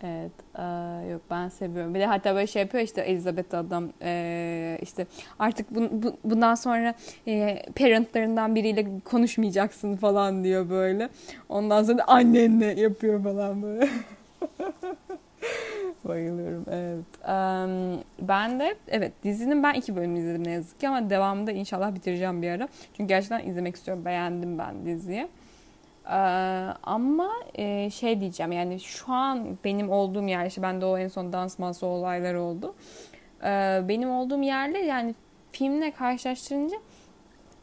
[0.03, 0.31] Evet.
[0.59, 1.93] eee, yok ben seviyorum.
[1.95, 5.07] Bir de hatta böyle şey yapıyor işte Elizabeth adam eee, işte
[5.39, 6.93] artık bu, bu- bundan sonra
[7.25, 11.09] eee, parentlarından biriyle konuşmayacaksın falan diyor böyle.
[11.49, 13.89] Ondan sonra annenle yapıyor falan böyle.
[16.05, 17.05] Bayılıyorum evet.
[17.27, 21.95] Eee, ben de evet dizinin ben iki bölüm izledim ne yazık ki ama devamında inşallah
[21.95, 22.67] bitireceğim bir ara.
[22.97, 24.05] Çünkü gerçekten izlemek istiyorum.
[24.05, 25.27] Beğendim ben diziyi.
[26.09, 26.13] Ee,
[26.83, 31.33] ama e, şey diyeceğim yani şu an benim olduğum yer işte bende o en son
[31.33, 32.75] dans masa olayları oldu.
[33.43, 35.15] Ee, benim olduğum yerle yani
[35.51, 36.77] filmle karşılaştırınca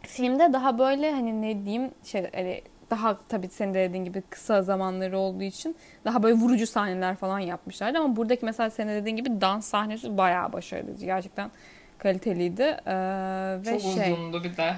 [0.03, 4.63] filmde daha böyle hani ne diyeyim şey hani daha tabii senin de dediğin gibi kısa
[4.63, 9.17] zamanları olduğu için daha böyle vurucu sahneler falan yapmışlardı ama buradaki mesela senin de dediğin
[9.17, 11.05] gibi dans sahnesi bayağı başarılıydı.
[11.05, 11.51] Gerçekten
[11.99, 12.63] kaliteliydi.
[12.63, 12.95] Ee,
[13.67, 14.75] ve Çok şey, uzundu bir de.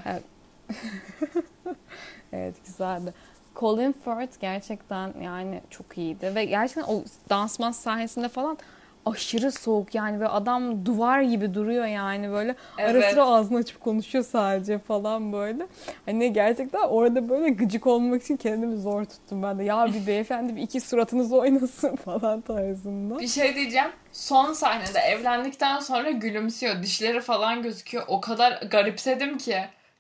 [2.33, 3.13] Evet güzeldi.
[3.57, 8.59] Colin Firth gerçekten yani çok iyiydi ve gerçekten o dansman sahnesinde falan
[9.07, 13.11] aşırı soğuk yani ve adam duvar gibi duruyor yani böyle ara Evet.
[13.11, 15.67] sıra ağzını açıp konuşuyor sadece falan böyle.
[16.07, 19.65] Hani gerçekten orada böyle gıcık olmak için kendimi zor tuttum ben de.
[19.65, 23.19] Ya bir beyefendi bir iki suratınız oynasın falan tarzında.
[23.19, 23.91] Bir şey diyeceğim.
[24.13, 26.83] Son sahnede evlendikten sonra gülümsüyor.
[26.83, 28.05] Dişleri falan gözüküyor.
[28.09, 29.57] O kadar garipsedim ki.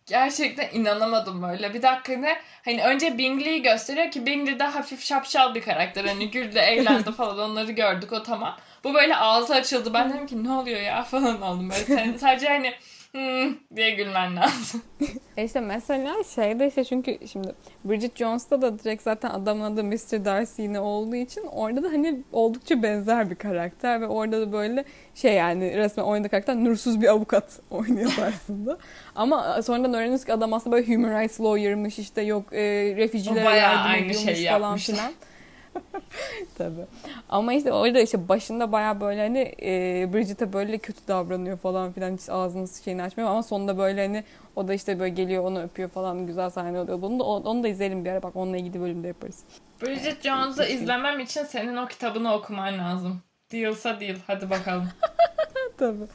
[0.07, 1.75] Gerçekten inanamadım böyle.
[1.75, 2.37] Bir dakika ne?
[2.65, 6.05] Hani önce Bingley'i gösteriyor ki Bingley de hafif şapşal bir karakter.
[6.05, 8.57] Hani güldü, eğlendi falan onları gördük o tamam.
[8.85, 9.95] Bu böyle ağzı açıldı.
[9.95, 11.71] Ben dedim ki ne oluyor ya falan oldum.
[11.71, 12.75] Böyle sen, sadece hani
[13.15, 14.83] hmm diye gülmen lazım.
[15.37, 17.55] E işte mesela şeyde işte çünkü şimdi
[17.85, 20.25] Bridget Jones'ta da direkt zaten adamın adı Mr.
[20.25, 24.85] Darcy yine olduğu için orada da hani oldukça benzer bir karakter ve orada da böyle
[25.15, 28.79] şey yani resmen oynadığı karakter nursuz bir avukat oynuyor tarzında.
[29.15, 32.61] Ama sonradan öğreniyoruz ki adam aslında böyle human rights lawyer'mış işte yok e,
[32.97, 35.12] refugee'lere yardım ediyormuş falan filan.
[36.59, 36.87] Tabii.
[37.29, 42.16] Ama işte orada işte başında baya böyle hani e, Bridget'e böyle kötü davranıyor falan filan
[42.16, 44.25] hiç ağzını şeyini açmıyor ama sonunda böyle hani
[44.57, 47.03] o da işte böyle geliyor onu öpüyor falan güzel sahne oluyor.
[47.03, 49.45] Bunu da, onu da izleyelim bir ara bak onunla ilgili bölümde yaparız.
[49.83, 53.22] Bridget Jones'u izlemem için senin o kitabını okuman lazım.
[53.53, 54.16] Dealsa deal.
[54.27, 54.89] Hadi bakalım.
[55.79, 56.07] Tabii.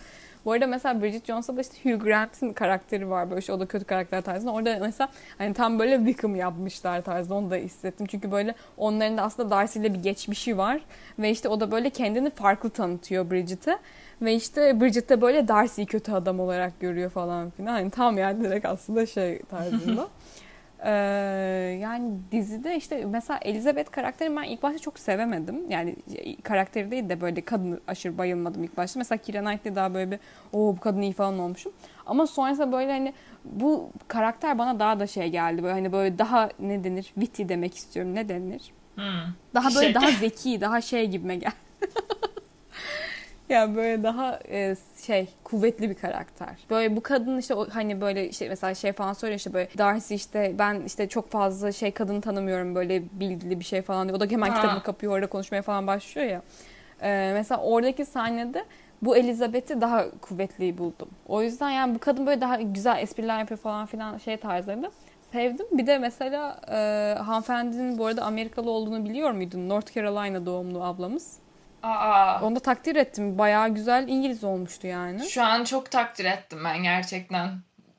[0.46, 3.66] Bu arada mesela Bridget Jones'ta da işte Hugh Grant'in karakteri var böyle işte o da
[3.66, 4.52] kötü karakter tarzında.
[4.52, 8.06] Orada mesela hani tam böyle Wickham yapmışlar tarzında onu da hissettim.
[8.06, 10.82] Çünkü böyle onların da aslında Darcy ile bir geçmişi var.
[11.20, 13.78] Ve işte o da böyle kendini farklı tanıtıyor Bridget'e.
[14.22, 17.72] Ve işte Bridget de böyle Darcy'yi kötü adam olarak görüyor falan filan.
[17.72, 20.08] Hani tam yani direkt aslında şey tarzında.
[20.86, 20.92] Ee,
[22.00, 25.70] yani dizide işte mesela Elizabeth karakteri ben ilk başta çok sevemedim.
[25.70, 25.96] Yani
[26.44, 29.00] karakteri değil de böyle kadını aşırı bayılmadım ilk başta.
[29.00, 30.20] Mesela Keira Knightley daha böyle bir
[30.54, 31.72] o bu kadın iyi falan olmuşum.
[32.06, 33.14] Ama sonrasında böyle hani
[33.46, 35.64] bu karakter bana daha da şey geldi.
[35.64, 37.04] Böyle hani böyle daha ne denir?
[37.04, 38.16] Witty demek istiyorum.
[38.16, 38.72] Ne denir?
[38.96, 39.04] Hmm.
[39.54, 41.52] Daha böyle Şey- daha zeki, daha şey gibime gel.
[43.54, 44.76] ya böyle daha e,
[45.06, 46.50] şey kuvvetli bir karakter.
[46.70, 50.16] Böyle bu kadın işte o, hani böyle işte mesela şey falan söylüyor işte böyle Darcy
[50.16, 54.18] işte ben işte çok fazla şey kadını tanımıyorum böyle bilgili bir şey falan diyor.
[54.18, 54.56] O da hemen Ha.
[54.62, 56.42] kitabını kapıyor orada konuşmaya falan başlıyor ya.
[57.02, 58.66] E, mesela oradaki sahnede
[59.02, 61.10] bu Elizabeth'i daha kuvvetli buldum.
[61.28, 64.92] O yüzden yani bu kadın böyle daha güzel espriler yapıyor falan filan şey tarzlarında.
[65.32, 65.66] Sevdim.
[65.72, 66.76] Bir de mesela e,
[67.20, 69.70] hanımefendinin bu arada Amerikalı olduğunu biliyor muydun?
[69.70, 71.34] North Carolina doğumlu ablamız.
[71.84, 72.42] Aa.
[72.42, 73.38] Onu da takdir ettim.
[73.38, 75.30] Bayağı güzel İngiliz olmuştu yani.
[75.30, 77.50] Şu an çok takdir ettim ben gerçekten.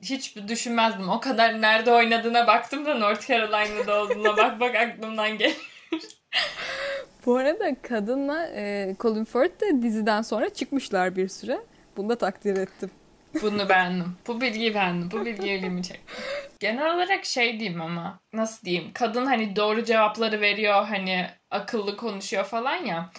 [0.01, 1.09] Hiç düşünmezdim.
[1.09, 5.53] O kadar nerede oynadığına baktım da North Carolina'da olduğuna bak bak aklımdan gel.
[7.25, 11.59] Bu arada kadınla e, Colin Firth de diziden sonra çıkmışlar bir süre.
[11.97, 12.91] Bunu da takdir ettim.
[13.41, 14.15] Bunu beğendim.
[14.27, 15.11] Bu bilgiyi beğendim.
[15.11, 16.13] Bu bilgi ilgimi çekti.
[16.59, 22.43] Genel olarak şey diyeyim ama nasıl diyeyim kadın hani doğru cevapları veriyor hani akıllı konuşuyor
[22.43, 23.09] falan ya.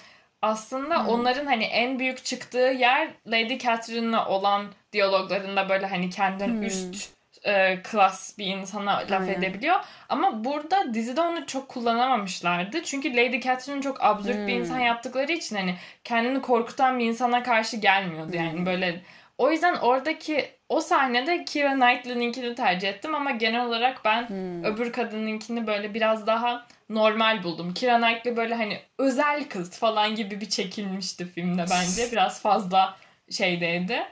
[0.42, 1.08] Aslında Hmm.
[1.08, 6.62] onların hani en büyük çıktığı yer Lady Catherine'la olan diyaloglarında böyle hani kendinden Hmm.
[6.62, 7.10] üst
[7.44, 9.32] e, klas bir insana laf Aynen.
[9.32, 9.76] edebiliyor.
[10.08, 12.82] Ama burada dizide onu çok kullanamamışlardı.
[12.82, 14.60] Çünkü Lady Catherine çok absürt bir Hmm.
[14.62, 15.74] insan yaptıkları için hani
[16.04, 18.36] kendini korkutan bir insana karşı gelmiyordu.
[18.36, 18.66] Yani Hmm.
[18.66, 19.00] böyle
[19.38, 24.64] o yüzden oradaki o sahnede Keira Knightley'ninkini tercih ettim ama genel olarak ben Hmm.
[24.64, 27.74] öbür kadınınkini böyle biraz daha normal buldum.
[27.74, 32.08] Keira Knightley böyle hani özel kız falan gibi bir çekilmişti filmde bence.
[32.12, 32.96] Biraz fazla
[33.30, 34.02] şeydeydi.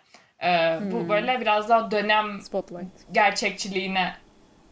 [0.42, 1.08] Ee, Bu Hmm.
[1.08, 3.12] böyle biraz daha dönem Spotlight.
[3.12, 4.14] gerçekçiliğine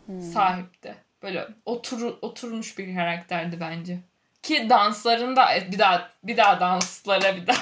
[0.07, 0.23] Hmm.
[0.23, 0.95] sahipti.
[1.23, 3.99] Böyle otur, oturmuş bir karakterdi bence.
[4.43, 7.57] Ki danslarında e, bir daha bir daha danslara bir daha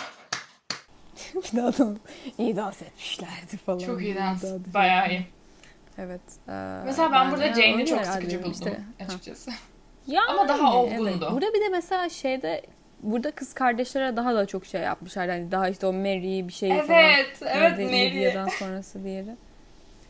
[1.35, 1.97] bir daha da
[2.39, 3.79] iyi dans etmişlerdi falan.
[3.79, 4.45] çok iyi dans.
[4.75, 5.27] Bayağı iyi.
[5.99, 6.21] Evet.
[6.49, 6.53] e,
[6.85, 8.81] Mesela ben burada bence Jane'i çok sıkıcı buldum işte.
[8.99, 9.13] Ha.
[10.07, 11.09] Yani, Ama daha olgundu.
[11.11, 11.31] Evet.
[11.33, 12.63] Burada bir de mesela şeyde
[13.03, 15.27] burada kız kardeşlere daha da çok şey yapmışlar.
[15.29, 16.89] Yani daha işte o Mary bir şey falan.
[16.91, 17.93] Evet, evet Mary.
[18.11, 19.35] Lydia'dan sonrası diğeri.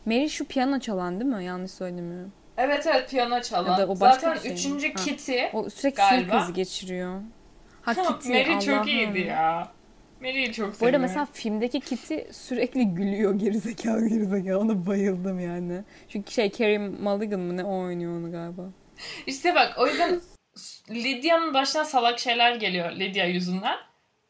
[0.07, 1.44] Mary şu piyano çalan değil mi?
[1.44, 2.32] Yanlış söylemiyorum.
[2.57, 3.72] Evet evet piyano çalan.
[3.72, 4.55] Ya da o başka Zaten şey mi?
[4.57, 4.94] üçüncü Ha.
[4.94, 5.38] Kitty.
[5.53, 6.30] O sürekli Galiba.
[6.30, 7.20] sinir krizi geçiriyor.
[7.82, 8.28] Ha Kitty.
[8.28, 8.88] Mary çok Allah'ım.
[8.88, 9.68] iyiydi ya.
[10.20, 11.03] Mary'i çok Bu arada seviyorum.
[11.03, 14.59] mesela filmdeki Kitty sürekli gülüyor gerizekalı gerizekalı.
[14.59, 15.80] Ona bayıldım yani.
[16.09, 18.62] Çünkü şey Carey Mulligan mı ne o oynuyor onu galiba.
[19.26, 20.20] İşte bak o yüzden
[20.90, 23.76] Lydia'nın başına salak şeyler geliyor Lydia yüzünden.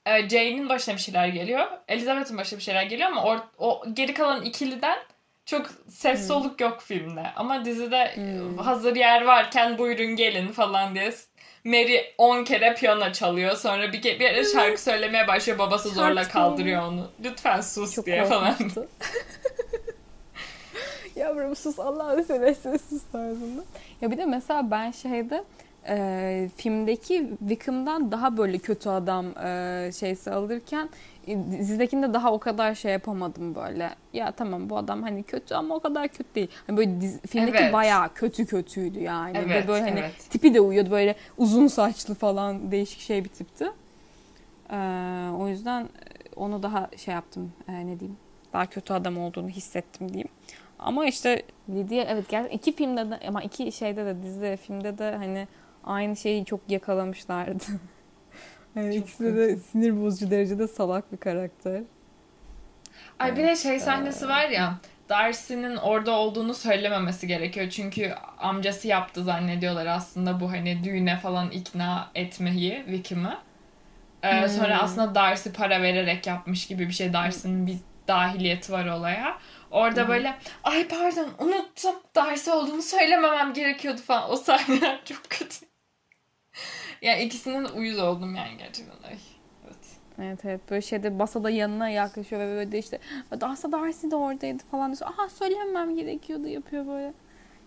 [0.06, 1.66] e, Jane'in başına bir şeyler geliyor.
[1.88, 4.98] Elizabeth'in başına bir şeyler geliyor ama or, o geri kalan ikiliden
[5.46, 6.26] çok ses Hmm.
[6.26, 7.22] soluk yok filmde.
[7.36, 8.58] Ama dizide Hmm.
[8.58, 11.12] hazır yer varken buyurun gelin falan diye
[11.64, 13.56] Mary 10 kere piyano çalıyor.
[13.56, 15.58] Sonra bir, ke- bir ara şarkı söylemeye başlıyor.
[15.58, 17.10] Babası zorla Şarkı kaldırıyor onu.
[17.24, 18.50] Lütfen sus Çok diye falan.
[18.52, 18.86] korkunçtu.
[21.16, 23.62] Yavrum sus Allah'ını seversen sus tarzında.
[24.00, 25.44] Ya bir de mesela ben şeyde
[25.88, 30.88] e, filmdeki Wickham'dan daha böyle kötü adam e, şeysi alırken
[31.26, 33.90] e, dizidekinde daha o kadar şey yapamadım böyle.
[34.12, 36.48] Ya tamam bu adam hani kötü ama o kadar kötü değil.
[36.66, 37.72] Hani böyle dizi, filmdeki Evet.
[37.72, 39.34] bayağı kötü kötüydü yani.
[39.34, 40.30] Ve Evet, böyle hani evet.
[40.30, 43.70] tipi de uyuyordu böyle uzun saçlı falan değişik şey bir tipti.
[44.70, 44.76] E,
[45.38, 45.88] o yüzden
[46.36, 48.16] onu daha şey yaptım e, ne diyeyim
[48.52, 50.28] daha kötü adam olduğunu hissettim diyeyim.
[50.78, 55.16] Ama işte Lydia evet gerçekten iki filmde de ama iki şeyde de dizide filmde de
[55.16, 55.48] hani
[55.84, 57.64] aynı şeyi çok yakalamışlardı.
[58.76, 61.82] yani Çok ikisi de sinir bozucu derecede salak bir karakter.
[63.18, 64.78] Ay bir de şey sahnesi var ya.
[65.08, 67.70] Darcy'nin orada olduğunu söylememesi gerekiyor.
[67.70, 73.38] Çünkü amcası yaptı zannediyorlar aslında bu hani düğüne falan ikna etmeyi Wickham'ı.
[74.22, 74.48] Ee, Hmm.
[74.48, 77.12] Sonra aslında Darcy para vererek yapmış gibi bir şey.
[77.12, 77.76] Darcy'nin bir
[78.08, 79.38] dahiliyeti var olaya.
[79.70, 84.30] Orada böyle ay pardon unuttum Darcy olduğunu söylememem gerekiyordu falan.
[84.30, 85.66] O sahneler çok kötü.
[87.02, 89.08] yani ikisinden de uyuz oldum yani gerçekten.
[89.08, 89.16] Ay.
[89.64, 89.76] Evet.
[90.18, 92.98] Evet evet böyle şeyde masada yanına yaklaşıyor ve böyle de işte
[93.40, 95.10] Darcy Darcy de oradaydı falan diyor.
[95.10, 97.12] Aha söylemem gerekiyordu yapıyor böyle.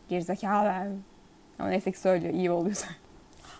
[0.09, 0.91] Gerizekalı.
[1.59, 2.77] Ama neyse ki söylüyor iyi oluyor.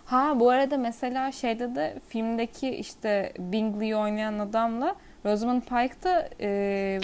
[0.04, 7.00] Ha bu arada mesela şeyde de filmdeki işte Bingley'i oynayan adamla Rosamund Pike da e,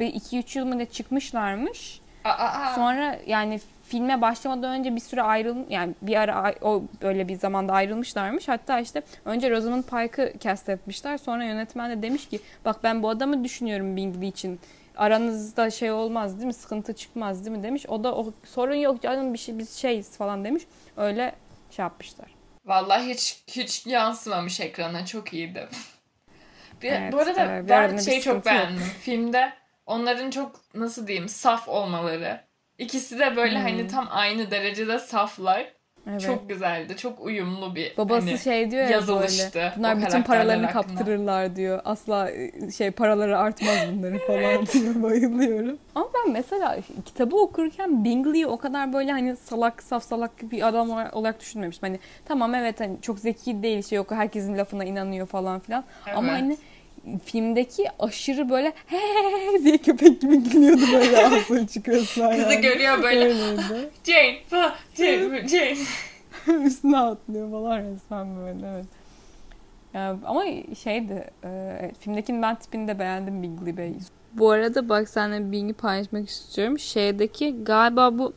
[0.00, 2.00] bir 2-3 yıl mı ne çıkmışlarmış.
[2.24, 2.74] Aa, aa.
[2.74, 7.72] Sonra yani filme başlamadan önce bir süre ayrıl yani bir ara o böyle bir zamanda
[7.72, 8.48] ayrılmışlarmış.
[8.48, 11.18] Hatta işte önce Rosamund Pike'ı cast etmişler.
[11.18, 14.60] Sonra yönetmen de demiş ki bak ben bu adamı düşünüyorum Bingley için.
[14.96, 16.54] Aranızda şey olmaz değil mi?
[16.54, 17.86] Sıkıntı çıkmaz değil mi demiş.
[17.88, 20.62] O da o sorun yok canım bir şey biz şeyiz falan demiş.
[20.96, 21.32] Öyle
[21.70, 22.28] şey yapmışlar.
[22.64, 25.06] Vallahi hiç hiç yansımamış ekrana.
[25.06, 25.68] Çok iyiydi.
[26.82, 28.46] Bir, Evet, bu arada evet, ben şeyi çok yok.
[28.46, 28.82] beğendim.
[29.00, 29.52] Filmde
[29.90, 32.40] onların çok nasıl diyeyim saf olmaları.
[32.78, 33.62] İkisi de böyle Hmm.
[33.64, 35.72] hani tam aynı derecede saflar.
[36.10, 36.20] Evet.
[36.20, 36.96] Çok güzeldi.
[36.96, 39.72] Çok uyumlu bir Babası hani, şey diyor ya yazılıştı böyle.
[39.76, 41.80] Bunlar bütün paralarını hakkında." kaptırırlar diyor.
[41.84, 42.30] Asla
[42.76, 45.02] şey paraları artmaz bunların falan diyor.
[45.02, 45.78] Bayılıyorum.
[45.94, 50.90] Ama ben mesela kitabı okurken Bingley'i o kadar böyle hani salak saf salak bir adam
[51.12, 51.88] olarak düşünmemiştim.
[51.88, 55.84] Hani tamam evet hani çok zeki değil şey yok herkesin lafına inanıyor falan filan.
[56.16, 56.40] Ama Evet.
[56.40, 56.56] hani
[57.24, 62.30] filmdeki aşırı böyle he diye köpek gibi gülüyordu böyle ağzını çıkıyorsun.
[62.30, 63.90] Kızı görüyor böyle Öyleydi.
[64.04, 65.76] Jane, fa, Jane, Jane.
[66.66, 68.86] Üstüne atlıyor falan resmen böyle evet.
[69.94, 70.44] Ya, ama
[70.82, 73.94] şeydi, e, filmdekinin ben tipini de beğendim Bingley Bey.
[74.32, 76.78] Bu arada bak seninle bilgi paylaşmak istiyorum.
[76.78, 78.32] Şeydeki galiba bu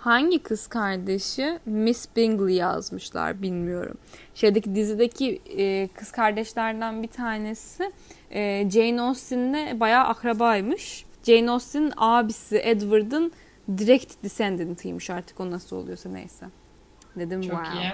[0.00, 3.98] hangi kız kardeşi Miss Bingley yazmışlar bilmiyorum.
[4.34, 7.92] Şeydeki dizideki e, kız kardeşlerden bir tanesi
[8.30, 11.04] e, Jane Austen'le bayağı akrabaymış.
[11.22, 13.32] Jane Austen'in abisi Edward'ın
[13.78, 16.46] direct descendant'ıymış artık o nasıl oluyorsa neyse.
[17.16, 17.80] Dedim Çok wow.
[17.80, 17.92] iyi.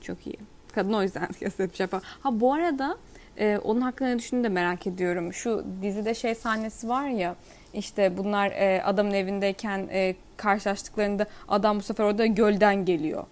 [0.00, 0.38] Çok iyi.
[0.72, 2.02] Kadın o yüzden kesinlikle yapar.
[2.20, 2.96] Ha bu arada
[3.38, 5.32] e, onun hakkında ne düşündüğünü de merak ediyorum.
[5.32, 7.36] Şu dizide şey sahnesi var ya
[7.74, 13.24] işte bunlar e, adamın evindeyken e, karşılaştıklarında adam bu sefer orada gölden geliyor.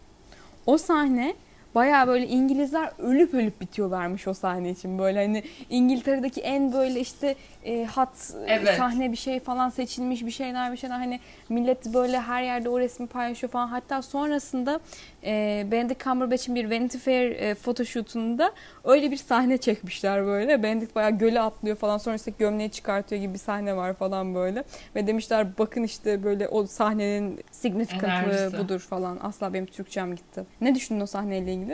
[0.66, 1.34] O sahne
[1.76, 4.98] Baya böyle İngilizler ölüp ölüp bitiyorlarmış o sahne için.
[4.98, 8.76] Böyle hani İngiltere'deki en böyle işte e, hat e, Evet.
[8.76, 10.96] sahne bir şey falan seçilmiş bir şeyler bir şeyler.
[10.96, 13.68] Hani millet böyle her yerde o resmi paylaşıyor falan.
[13.68, 14.80] Hatta sonrasında
[15.24, 18.52] e, Benedict Cumberbatch'in bir Vanity Fair e, photoshoot'unda
[18.84, 20.62] öyle bir sahne çekmişler böyle.
[20.62, 21.98] Benedict bayağı göle atlıyor falan.
[21.98, 24.64] Sonra işte gömleği çıkartıyor gibi bir sahne var falan böyle.
[24.94, 28.58] Ve demişler bakın işte böyle o sahnenin significantlığı Enerjisi.
[28.58, 29.18] budur falan.
[29.22, 30.44] Asla benim Türkçem gitti.
[30.60, 31.65] Ne düşündün o sahneyle ilgili?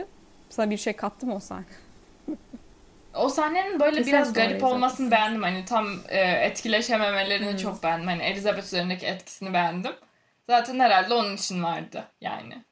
[0.51, 1.65] Sana bir şey kattı mı o sahne?
[3.15, 5.43] O sahnenin böyle Kesin biraz garip olmasını beğendim.
[5.43, 7.57] Hani tam e, etkileşememelerini Hmm.
[7.57, 8.07] çok beğendim.
[8.09, 9.93] Hani Elizabeth üzerindeki etkisini beğendim.
[10.51, 12.65] Zaten herhalde onun için vardı yani.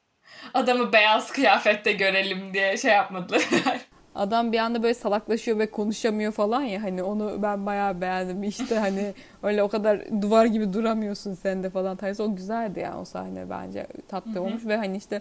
[0.55, 3.43] Adamı beyaz kıyafette görelim diye şey yapmadılar.
[4.15, 8.43] Adam bir anda böyle salaklaşıyor ve konuşamıyor falan ya hani onu ben bayağı beğendim.
[8.43, 12.23] İşte hani öyle o kadar duvar gibi duramıyorsun sen de falan tarzı.
[12.25, 14.43] O güzeldi ya o sahne bence tatlı Hı hı.
[14.43, 15.21] olmuş ve hani işte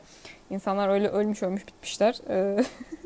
[0.50, 2.16] insanlar öyle ölmüş ölmüş bitmişler.
[2.30, 2.64] Ee,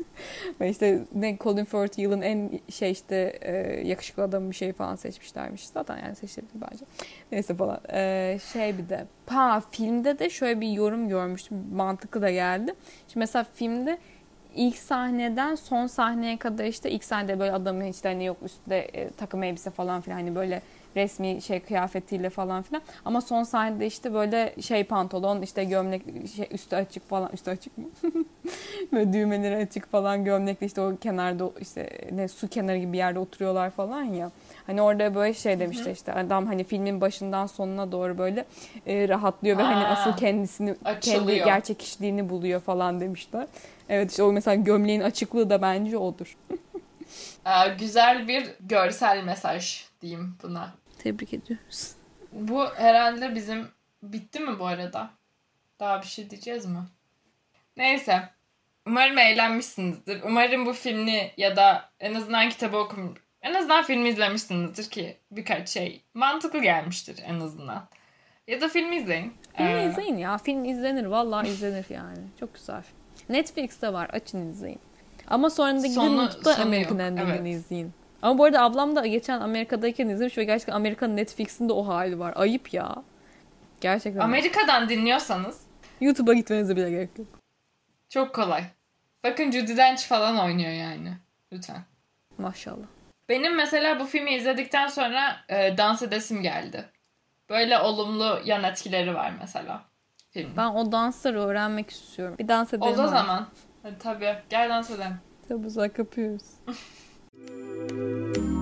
[0.60, 3.52] ve işte ne Colin Firth yılın en şey işte e,
[3.88, 5.68] yakışıklı adamı bir şey falan seçmişlermiş.
[5.68, 6.84] Zaten yani seçilebilir bence.
[7.32, 7.80] Neyse falan.
[7.92, 9.06] Ee, şey bir de.
[9.26, 11.64] Ha filmde de şöyle bir yorum görmüştüm.
[11.74, 12.74] Mantıklı da geldi.
[13.08, 13.98] Şimdi mesela filmde
[14.56, 19.10] ilk sahneden son sahneye kadar işte ilk sahnede böyle adamın işte hani yok üstte e,
[19.10, 20.62] takım elbise falan filan hani böyle
[20.96, 22.82] resmi şey kıyafetiyle falan filan.
[23.04, 26.02] Ama son sahnede işte böyle şey pantolon işte gömlek
[26.36, 27.84] şey, üstü açık falan üstü açık mı?
[28.92, 33.18] böyle düğmeleri açık falan gömlekle işte o kenarda işte ne su kenarı gibi bir yerde
[33.18, 34.30] oturuyorlar falan ya.
[34.66, 38.44] Hani orada böyle şey demişti işte adam hani filmin başından sonuna doğru böyle
[38.86, 41.46] e, rahatlıyor ve hani Aa, asıl kendisini kendi açılıyor.
[41.46, 43.46] gerçek kişiliğini buluyor falan demişler.
[43.88, 46.36] Evet işte o mesela gömleğin açıklığı da bence odur.
[47.46, 50.74] Ee, güzel bir görsel mesaj diyeyim buna.
[50.98, 51.92] Tebrik ediyoruz.
[52.32, 53.68] Bu herhalde bizim
[54.02, 55.10] bitti mi bu arada?
[55.80, 56.78] Daha bir şey diyeceğiz mi?
[57.76, 58.28] Neyse.
[58.86, 60.22] Umarım eğlenmişsinizdir.
[60.22, 65.68] Umarım bu filmi ya da en azından kitabı okum en azından filmi izlemişsinizdir ki birkaç
[65.68, 67.88] şey mantıklı gelmiştir en azından.
[68.48, 69.34] Ya da filmi izleyin.
[69.56, 70.38] Filmi Ee, izleyin ya.
[70.38, 71.04] Film izlenir.
[71.04, 72.18] Vallahi izlenir yani.
[72.40, 73.03] Çok güzel film.
[73.28, 74.08] Netflix'te var.
[74.12, 74.80] Açın izleyin.
[75.28, 77.54] Ama sonra da gidin Sonu- YouTube'da American Ending'ini evet.
[77.54, 77.92] izleyin.
[78.22, 82.32] Ama bu arada ablam da geçen Amerika'dayken izlemiş ve gerçekten Amerika'nın Netflix'inde o hali var.
[82.36, 82.96] Ayıp ya.
[83.80, 84.20] Gerçekten.
[84.20, 85.60] Amerika'dan dinliyorsanız
[86.00, 87.26] YouTube'a gitmenize bile gerek yok.
[88.08, 88.64] çok kolay.
[89.24, 91.12] Bakın Judi Dench falan oynuyor yani.
[91.52, 91.82] Lütfen.
[92.38, 92.86] Maşallah.
[93.28, 96.84] Benim mesela bu filmi izledikten sonra e, dans edesim geldi.
[97.50, 99.82] Böyle olumlu yan etkileri var mesela
[100.34, 100.50] Film.
[100.52, 102.36] Ee, ben o dansları öğrenmek istiyorum.
[102.38, 102.92] Bir dans edelim.
[102.92, 103.46] Oldu o zaman.
[103.82, 104.34] Hadi tabii.
[104.48, 105.16] Gel dans edelim.
[105.48, 106.42] Tabii kapıyoruz.